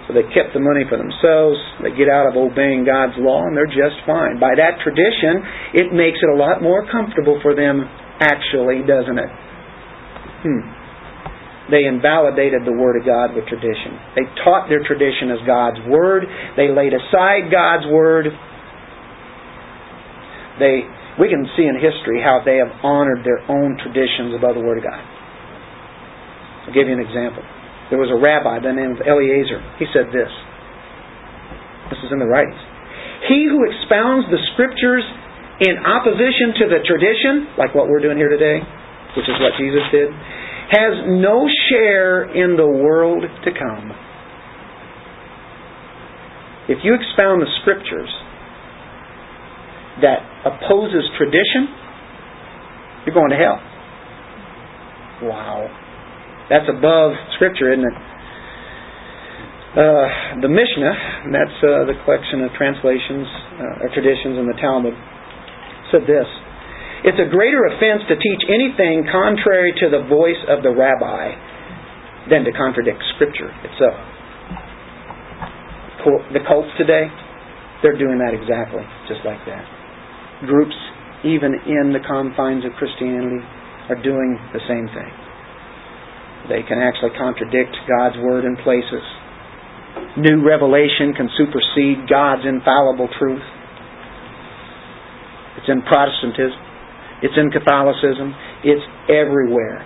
[0.06, 1.58] So they kept the money for themselves.
[1.82, 4.38] They get out of obeying God's law, and they're just fine.
[4.38, 5.42] By that tradition,
[5.74, 7.82] it makes it a lot more comfortable for them,
[8.22, 9.30] actually, doesn't it?
[10.46, 10.62] Hmm.
[11.74, 13.98] They invalidated the Word of God with tradition.
[14.14, 16.22] They taught their tradition as God's Word.
[16.54, 18.30] They laid aside God's Word.
[20.58, 20.84] They
[21.16, 24.78] we can see in history how they have honored their own traditions above the Word
[24.80, 25.00] of God.
[26.68, 27.40] I'll give you an example.
[27.88, 29.62] There was a rabbi by the name of Eliezer.
[29.78, 30.28] He said this.
[31.88, 32.58] This is in the writings.
[33.30, 35.06] He who expounds the scriptures
[35.62, 38.60] in opposition to the tradition, like what we're doing here today,
[39.16, 40.12] which is what Jesus did,
[40.68, 43.94] has no share in the world to come.
[46.68, 48.10] If you expound the scriptures
[50.02, 51.72] that opposes tradition,
[53.06, 53.58] you're going to hell.
[55.24, 55.70] Wow.
[56.50, 57.96] That's above Scripture, isn't it?
[59.76, 60.94] Uh, the Mishnah,
[61.32, 63.28] that's uh, the collection of translations
[63.60, 64.96] uh, or traditions in the Talmud,
[65.92, 66.28] said this
[67.04, 71.32] It's a greater offense to teach anything contrary to the voice of the rabbi
[72.28, 73.96] than to contradict Scripture itself.
[76.32, 77.10] The cults today,
[77.82, 79.75] they're doing that exactly, just like that
[80.44, 80.76] groups,
[81.24, 83.40] even in the confines of Christianity,
[83.88, 85.10] are doing the same thing.
[86.52, 89.02] They can actually contradict God's Word in places.
[90.18, 93.42] New revelation can supersede God's infallible truth.
[95.56, 96.60] It's in Protestantism.
[97.22, 98.34] It's in Catholicism.
[98.62, 99.80] It's everywhere.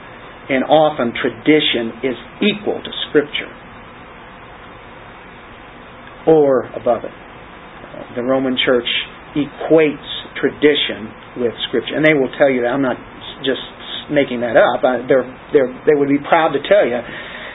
[0.50, 3.50] And often tradition is equal to Scripture
[6.26, 7.14] or above it.
[8.16, 8.88] The Roman Church
[9.36, 10.10] equates
[10.40, 11.94] tradition with Scripture.
[11.94, 12.72] And they will tell you that.
[12.72, 12.98] I'm not
[13.46, 13.62] just
[14.10, 14.82] making that up.
[14.82, 16.98] They're, they're, they would be proud to tell you,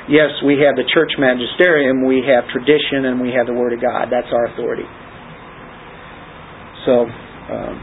[0.08, 3.82] yes, we have the church magisterium, we have tradition, and we have the Word of
[3.82, 4.08] God.
[4.08, 4.88] That's our authority.
[6.88, 7.10] So,
[7.52, 7.76] um,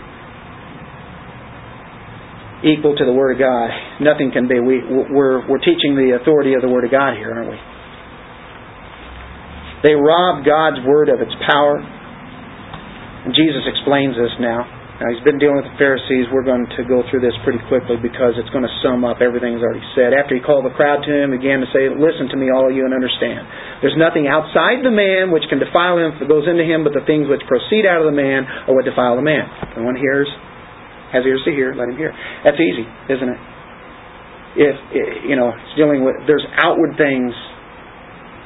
[2.63, 3.69] equal to the Word of God.
[4.01, 4.59] Nothing can be.
[4.63, 7.59] We, we're, we're teaching the authority of the Word of God here, aren't we?
[9.83, 11.83] They rob God's Word of its power
[13.23, 14.67] and Jesus explains this now.
[15.03, 16.31] Now, he's been dealing with the Pharisees.
[16.31, 19.59] We're going to go through this pretty quickly because it's going to sum up everything
[19.59, 20.15] he's already said.
[20.15, 22.75] After he called the crowd to him, began to say, Listen to me, all of
[22.77, 23.43] you, and understand.
[23.83, 27.03] There's nothing outside the man which can defile him it goes into him, but the
[27.03, 29.43] things which proceed out of the man are what defile the man.
[29.75, 30.31] If one hears,
[31.11, 32.15] has ears to hear, let him hear.
[32.47, 33.41] That's easy, isn't it?
[34.55, 34.77] If,
[35.27, 37.35] you know, it's dealing with, there's outward things,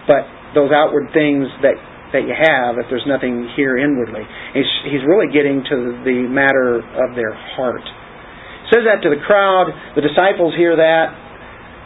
[0.09, 0.25] but
[0.57, 1.77] those outward things that
[2.17, 4.25] that you have if there's nothing here inwardly.
[4.57, 7.85] He's, he's really getting to the matter of their heart.
[7.85, 9.69] He says that to the crowd.
[9.95, 11.13] The disciples hear that.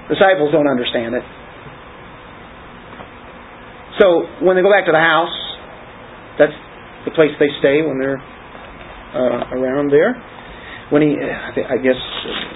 [0.07, 1.27] Disciples don't understand it.
[3.99, 5.35] So when they go back to the house,
[6.39, 6.57] that's
[7.05, 10.17] the place they stay when they're uh, around there.
[10.89, 12.01] When he, I guess,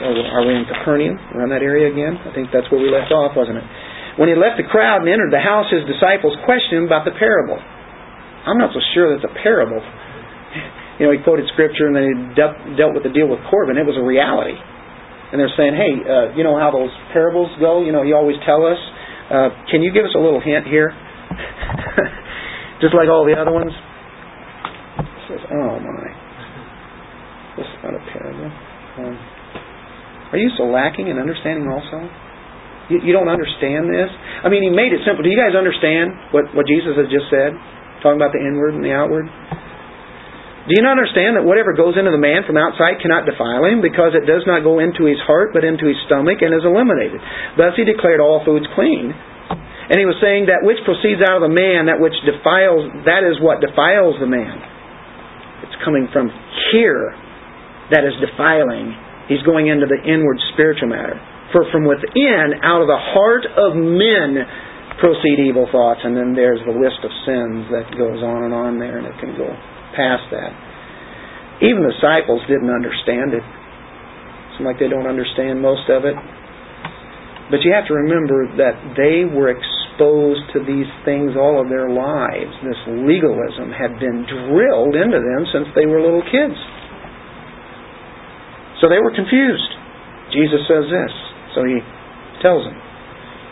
[0.02, 2.18] are we in Capernaum, around that area again?
[2.18, 3.66] I think that's where we left off, wasn't it?
[4.14, 7.14] When he left the crowd and entered the house, his disciples questioned him about the
[7.18, 7.58] parable.
[7.58, 9.82] I'm not so sure that's a parable.
[11.00, 13.74] You know, he quoted scripture and then he dealt, with the deal with Corban.
[13.74, 14.54] It was a reality.
[14.54, 17.82] And they're saying, hey, uh, you know how those parables go?
[17.82, 18.78] You know, you always tell us.
[19.26, 20.94] Uh, can you give us a little hint here?
[22.84, 23.74] Just like all the other ones.
[23.74, 26.06] He says, oh my.
[27.58, 28.50] This is not a parable.
[29.02, 29.14] Um,
[30.30, 32.06] are you so lacking in understanding also?
[32.92, 34.12] You, you don't understand this?
[34.44, 35.24] I mean, he made it simple.
[35.24, 37.56] Do you guys understand what, what Jesus has just said?
[38.04, 39.24] Talking about the inward and the outward?
[39.24, 43.84] Do you not understand that whatever goes into the man from outside cannot defile him,
[43.84, 47.20] because it does not go into his heart, but into his stomach, and is eliminated?
[47.60, 49.12] Thus he declared all foods clean.
[49.12, 53.20] And he was saying that which proceeds out of the man, that which defiles, that
[53.28, 54.56] is what defiles the man.
[55.68, 56.32] It's coming from
[56.72, 57.12] here
[57.92, 58.96] that is defiling.
[59.28, 61.20] He's going into the inward spiritual matter.
[61.54, 64.42] For from within, out of the heart of men,
[64.98, 66.02] proceed evil thoughts.
[66.02, 69.14] And then there's the list of sins that goes on and on there, and it
[69.22, 69.46] can go
[69.94, 70.50] past that.
[71.62, 73.46] Even the disciples didn't understand it.
[74.50, 76.18] It's like they don't understand most of it.
[77.54, 81.86] But you have to remember that they were exposed to these things all of their
[81.86, 82.50] lives.
[82.66, 86.58] This legalism had been drilled into them since they were little kids.
[88.82, 89.70] So they were confused.
[90.34, 91.14] Jesus says this.
[91.54, 91.80] So he
[92.42, 92.76] tells them.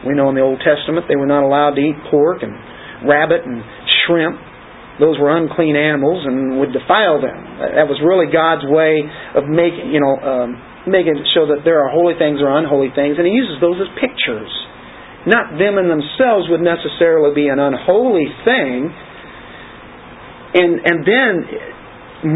[0.06, 2.52] We know in the Old Testament they were not allowed to eat pork and
[3.06, 3.62] rabbit and
[4.04, 4.38] shrimp
[5.00, 7.38] those were unclean animals and would defile them.
[7.74, 9.00] That was really God's way
[9.32, 10.48] of making, you know, um,
[10.84, 13.80] making it show that there are holy things or unholy things, and He uses those
[13.80, 14.52] as pictures.
[15.24, 18.92] Not them in themselves would necessarily be an unholy thing.
[20.60, 21.32] And and then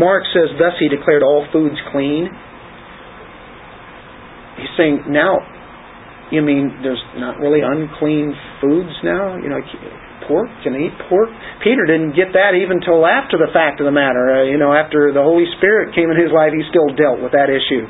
[0.01, 2.31] Mark says, "Thus He declared all foods clean."
[4.57, 5.45] He's saying now
[6.31, 9.39] you mean there's not really unclean foods now?
[9.39, 9.61] You know,
[10.27, 10.51] pork?
[10.67, 11.31] Can I eat pork?
[11.63, 14.43] Peter didn't get that even till after the fact of the matter.
[14.43, 17.31] Uh, you know, after the Holy Spirit came in his life, he still dealt with
[17.33, 17.87] that issue.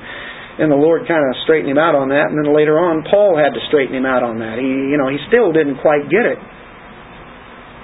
[0.57, 2.33] And the Lord kind of straightened him out on that.
[2.33, 4.57] And then later on, Paul had to straighten him out on that.
[4.57, 6.41] He, you know, he still didn't quite get it.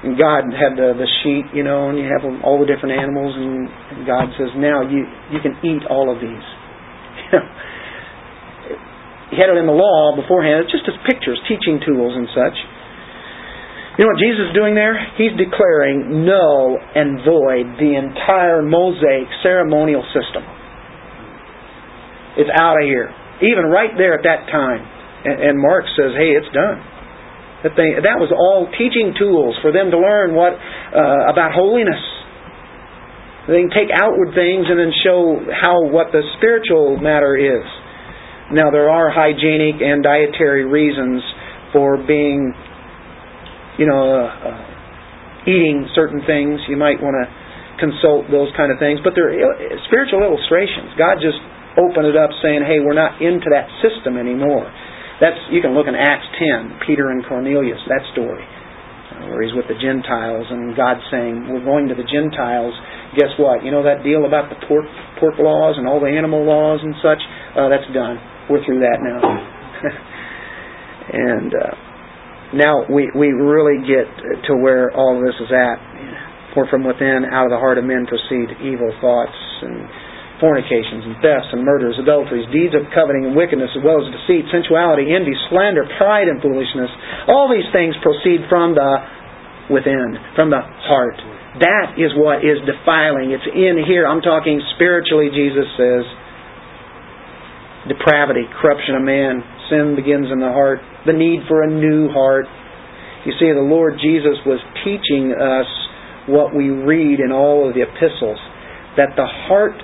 [0.04, 3.38] And God had the the sheep, you know, and you have all the different animals,
[3.38, 6.46] and, and God says, now you you can eat all of these.
[9.32, 12.56] he had it in the law beforehand, just as pictures, teaching tools and such.
[13.96, 14.96] You know what Jesus is doing there?
[15.16, 20.44] He's declaring null and void the entire Mosaic ceremonial system.
[22.40, 23.12] It's out of here.
[23.44, 24.84] Even right there at that time.
[25.24, 26.80] And, Mark says, hey, it's done.
[27.62, 32.00] That, they, that was all teaching tools for them to learn what uh, about holiness.
[33.46, 37.62] They can take outward things and then show how what the spiritual matter is.
[38.52, 41.22] Now there are hygienic and dietary reasons
[41.72, 42.52] for being
[43.80, 46.60] you know, uh, uh, eating certain things.
[46.68, 47.26] You might want to
[47.80, 49.00] consult those kind of things.
[49.00, 49.32] But they're
[49.88, 50.92] spiritual illustrations.
[51.00, 51.40] God just
[51.80, 54.68] opened it up saying, hey, we're not into that system anymore.
[55.20, 59.54] That's You can look in Acts 10, Peter and Cornelius, that story, uh, where he's
[59.54, 62.74] with the Gentiles and God saying, we're going to the Gentiles.
[63.16, 63.64] Guess what?
[63.64, 64.84] You know that deal about the pork,
[65.20, 67.22] pork laws and all the animal laws and such?
[67.54, 68.18] Uh, that's done.
[68.50, 69.20] We're through that now.
[71.12, 71.54] and...
[71.54, 71.92] Uh,
[72.52, 74.04] now we, we really get
[74.48, 75.80] to where all of this is at.
[76.52, 79.32] For from within, out of the heart of men proceed evil thoughts
[79.64, 79.88] and
[80.36, 84.44] fornications and thefts and murders, adulteries, deeds of coveting and wickedness, as well as deceit,
[84.52, 86.92] sensuality, envy, slander, pride, and foolishness.
[87.24, 88.90] All these things proceed from the
[89.72, 91.16] within, from the heart.
[91.64, 93.32] That is what is defiling.
[93.32, 94.04] It's in here.
[94.04, 96.04] I'm talking spiritually, Jesus says.
[97.88, 102.46] Depravity, corruption of man, sin begins in the heart the need for a new heart.
[103.26, 105.66] You see, the Lord Jesus was teaching us
[106.30, 108.38] what we read in all of the epistles
[108.96, 109.74] that the heart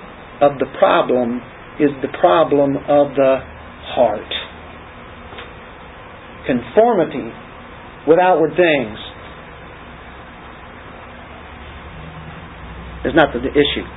[0.41, 1.41] of the problem
[1.79, 3.35] is the problem of the
[3.95, 4.31] heart.
[6.47, 7.27] Conformity
[8.07, 8.97] with outward things
[13.05, 13.87] is not the issue.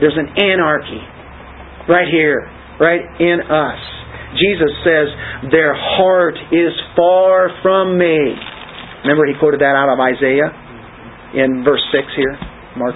[0.00, 1.00] There's an anarchy
[1.88, 2.48] right here,
[2.80, 3.80] right in us.
[4.34, 5.06] Jesus says,
[5.52, 8.34] Their heart is far from me.
[9.04, 10.50] Remember, he quoted that out of Isaiah
[11.34, 12.36] in verse 6 here,
[12.76, 12.94] Mark.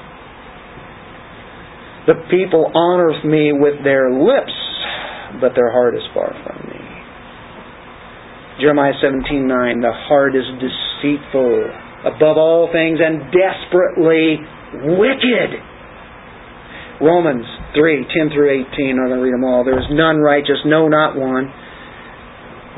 [2.07, 4.53] The people honor me with their lips,
[5.41, 6.81] but their heart is far from me.
[8.61, 11.71] Jeremiah 17:9 The heart is deceitful
[12.05, 14.39] above all things and desperately
[14.95, 15.51] wicked.
[17.01, 18.97] Romans 3, 10 through 18.
[18.97, 19.63] I'm going to read them all.
[19.67, 21.51] There is none righteous, no, not one.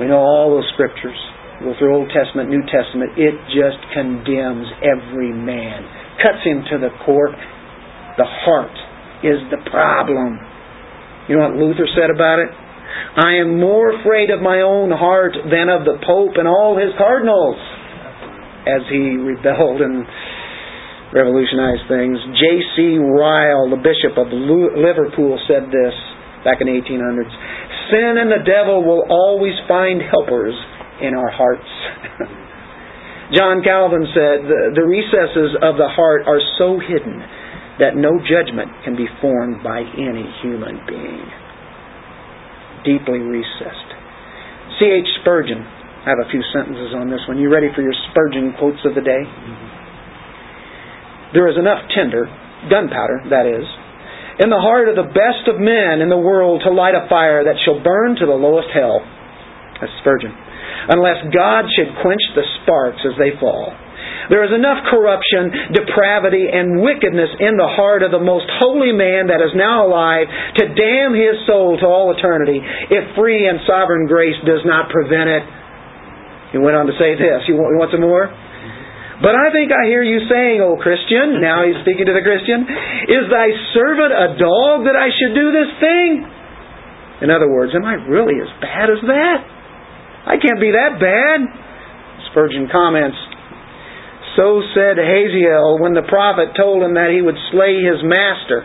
[0.01, 1.16] We know all those scriptures.
[1.61, 3.16] Go through Old Testament, New Testament.
[3.16, 5.84] It just condemns every man,
[6.20, 7.32] cuts him to the core.
[8.20, 8.76] The heart
[9.24, 10.36] is the problem.
[11.28, 12.53] You know what Luther said about it?
[13.16, 16.92] I am more afraid of my own heart than of the Pope and all his
[16.97, 17.57] cardinals
[18.68, 20.05] as he rebelled and
[21.16, 22.20] revolutionize things.
[22.36, 23.00] J.C.
[23.00, 25.96] Ryle, the Bishop of Liverpool, said this
[26.44, 27.32] back in the 1800s.
[27.88, 30.52] Sin and the devil will always find helpers
[31.00, 31.70] in our hearts.
[33.34, 37.18] John Calvin said, the, the recesses of the heart are so hidden
[37.80, 41.26] that no judgment can be formed by any human being.
[42.84, 43.90] Deeply recessed.
[44.78, 45.08] C.H.
[45.24, 45.64] Spurgeon.
[46.06, 47.40] I have a few sentences on this one.
[47.40, 49.24] You ready for your Spurgeon quotes of the day?
[49.26, 49.86] Mm-hmm.
[51.34, 52.26] There is enough tinder,
[52.70, 53.66] gunpowder, that is,
[54.38, 57.44] in the heart of the best of men in the world to light a fire
[57.44, 59.00] that shall burn to the lowest hell.
[59.80, 60.32] That's Spurgeon.
[60.92, 63.72] Unless God should quench the sparks as they fall.
[64.28, 69.30] There is enough corruption, depravity, and wickedness in the heart of the most holy man
[69.30, 70.26] that is now alive
[70.58, 75.30] to damn his soul to all eternity if free and sovereign grace does not prevent
[75.30, 75.44] it.
[76.52, 77.46] He went on to say this.
[77.46, 78.26] You want, you want some more?
[79.16, 82.68] But I think I hear you saying, O Christian, now he's speaking to the Christian,
[83.08, 86.10] is thy servant a dog that I should do this thing?
[87.24, 89.38] In other words, am I really as bad as that?
[90.28, 91.38] I can't be that bad.
[92.28, 93.16] Spurgeon comments,
[94.36, 98.60] so said Hazael when the prophet told him that he would slay his master.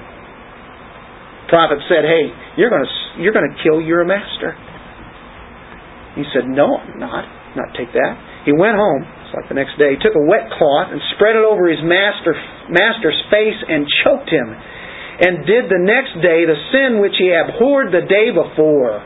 [1.47, 2.27] The prophet said, "Hey,
[2.59, 2.91] you're going to
[3.23, 4.57] you're going to kill your master."
[6.15, 7.23] He said, "No, I'm not.
[7.55, 9.05] Not take that." He went home.
[9.31, 9.95] Like the next day.
[9.95, 12.35] He took a wet cloth and spread it over his master
[12.67, 17.95] master's face and choked him, and did the next day the sin which he abhorred
[17.95, 18.99] the day before.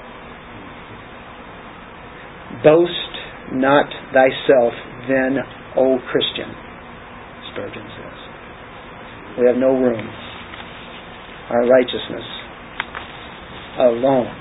[2.65, 3.13] Boast
[3.53, 4.73] not thyself
[5.05, 5.37] then
[5.77, 6.49] O Christian,
[7.53, 8.19] Spurgeon says.
[9.37, 10.07] We have no room.
[11.49, 12.25] Our righteousness
[13.77, 14.33] alone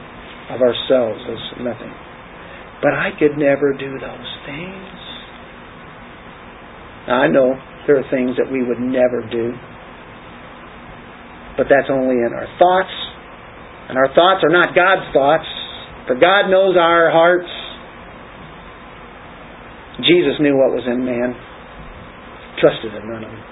[0.51, 1.93] of ourselves is nothing.
[2.80, 4.93] But I could never do those things.
[7.07, 7.52] Now, I know
[7.86, 9.52] there are things that we would never do.
[11.57, 12.94] But that's only in our thoughts.
[13.88, 15.46] And our thoughts are not God's thoughts.
[16.09, 17.48] For God knows our hearts.
[20.02, 21.36] Jesus knew what was in man,
[22.59, 23.44] trusted in none of them.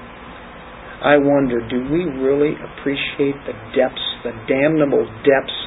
[1.02, 5.60] I wonder, do we really appreciate the depths, the damnable depths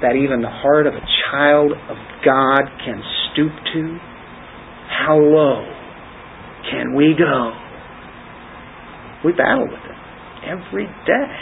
[0.00, 3.02] that even the heart of a child of God can
[3.32, 3.98] stoop to?
[4.88, 5.75] How low
[6.70, 7.52] can we go?
[9.24, 9.98] We battle with it
[10.46, 11.32] every day.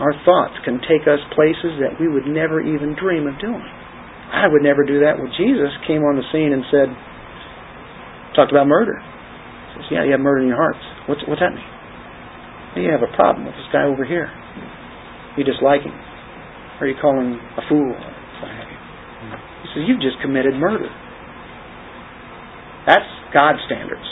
[0.00, 3.68] Our thoughts can take us places that we would never even dream of doing.
[4.32, 5.18] I would never do that.
[5.18, 6.88] Well, Jesus came on the scene and said,
[8.34, 8.96] talked about murder.
[8.96, 10.80] He says, yeah, you have murder in your hearts.
[11.06, 11.66] What's, what's that mean?
[12.80, 14.30] You have a problem with this guy over here.
[15.36, 15.94] You dislike him.
[16.80, 17.92] Or you call him a fool.
[17.92, 20.88] He says, you've just committed murder.
[22.86, 24.06] That's God's standards.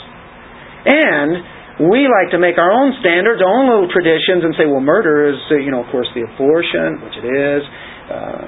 [0.85, 4.83] And we like to make our own standards, our own little traditions, and say, well,
[4.83, 7.61] murder is, you know, of course, the abortion, which it is.
[8.09, 8.43] Uh,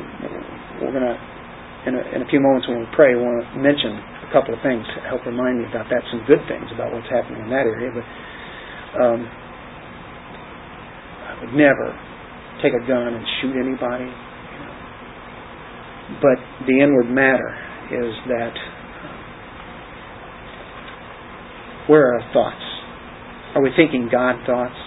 [0.84, 1.18] we're going to
[1.88, 4.86] in a, few moments when we pray, I want to mention a couple of things
[4.94, 7.90] to help remind me about that, some good things about what's happening in that area.
[7.90, 8.06] But
[9.02, 9.20] um,
[11.26, 11.90] I would never
[12.62, 14.06] take a gun and shoot anybody.
[14.06, 14.76] You know.
[16.22, 16.38] But
[16.70, 17.50] the inward matter
[17.90, 18.54] is that
[21.92, 22.64] where are our thoughts?
[23.52, 24.80] Are we thinking God thoughts?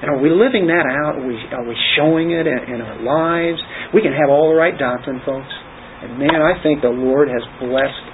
[0.00, 1.20] And are we living that out?
[1.20, 3.60] Are we, are we showing it in, in our lives?
[3.92, 5.52] We can have all the right doctrine, folks.
[6.00, 8.06] And man, I think the Lord has blessed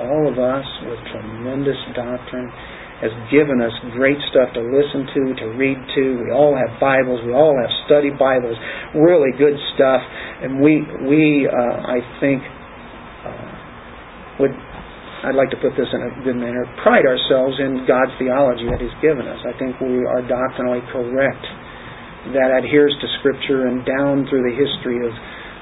[0.00, 2.48] all of us with tremendous doctrine,
[3.04, 6.24] has given us great stuff to listen to, to read to.
[6.24, 7.20] We all have Bibles.
[7.28, 8.56] We all have study Bibles.
[8.96, 10.00] Really good stuff.
[10.40, 12.40] And we, we, uh, I think,
[13.28, 14.56] uh, would,
[15.24, 18.76] I'd like to put this in a good manner, pride ourselves in God's theology that
[18.76, 19.40] He's given us.
[19.48, 21.44] I think we are doctrinally correct.
[22.36, 25.12] That adheres to Scripture and down through the history of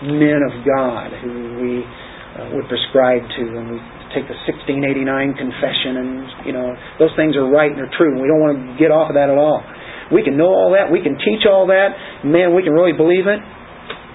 [0.02, 3.78] men of God who we uh, would prescribe to, and we
[4.18, 4.98] take the 1689
[5.38, 6.10] confession, and
[6.42, 8.18] you know those things are right and they're true.
[8.18, 9.62] We don't want to get off of that at all.
[10.10, 11.94] We can know all that, we can teach all that,
[12.26, 13.40] man, we can really believe it.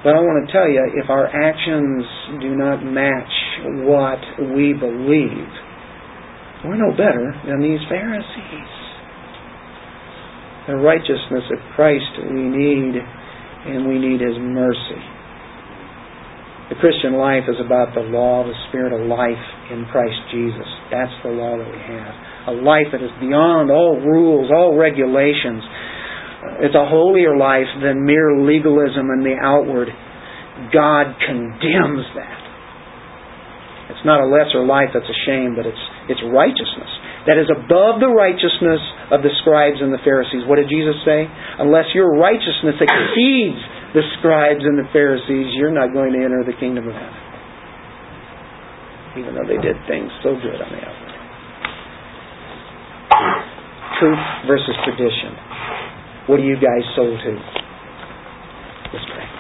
[0.08, 3.28] But I want to tell you, if our actions do not match
[3.84, 4.24] what
[4.56, 5.52] we believe,
[6.64, 8.72] we're no better than these Pharisees.
[10.72, 12.96] The righteousness of Christ we need,
[13.68, 15.04] and we need His mercy.
[16.72, 19.44] The Christian life is about the law of the Spirit of life
[19.76, 20.72] in Christ Jesus.
[20.88, 22.56] That's the law that we have.
[22.56, 25.68] A life that is beyond all rules, all regulations.
[26.64, 29.90] It's a holier life than mere legalism in the outward.
[30.74, 32.42] God condemns that.
[33.94, 36.92] It's not a lesser life that's a shame, but it's, it's righteousness.
[37.28, 38.80] That is above the righteousness
[39.12, 40.48] of the scribes and the Pharisees.
[40.48, 41.28] What did Jesus say?
[41.60, 43.60] Unless your righteousness exceeds
[43.96, 47.20] the scribes and the Pharisees, you're not going to enter the kingdom of heaven.
[49.20, 51.18] Even though they did things so good on the outside.
[54.00, 55.32] Truth versus tradition.
[56.28, 57.32] What are you guys sold to?
[58.94, 59.37] Let's pray.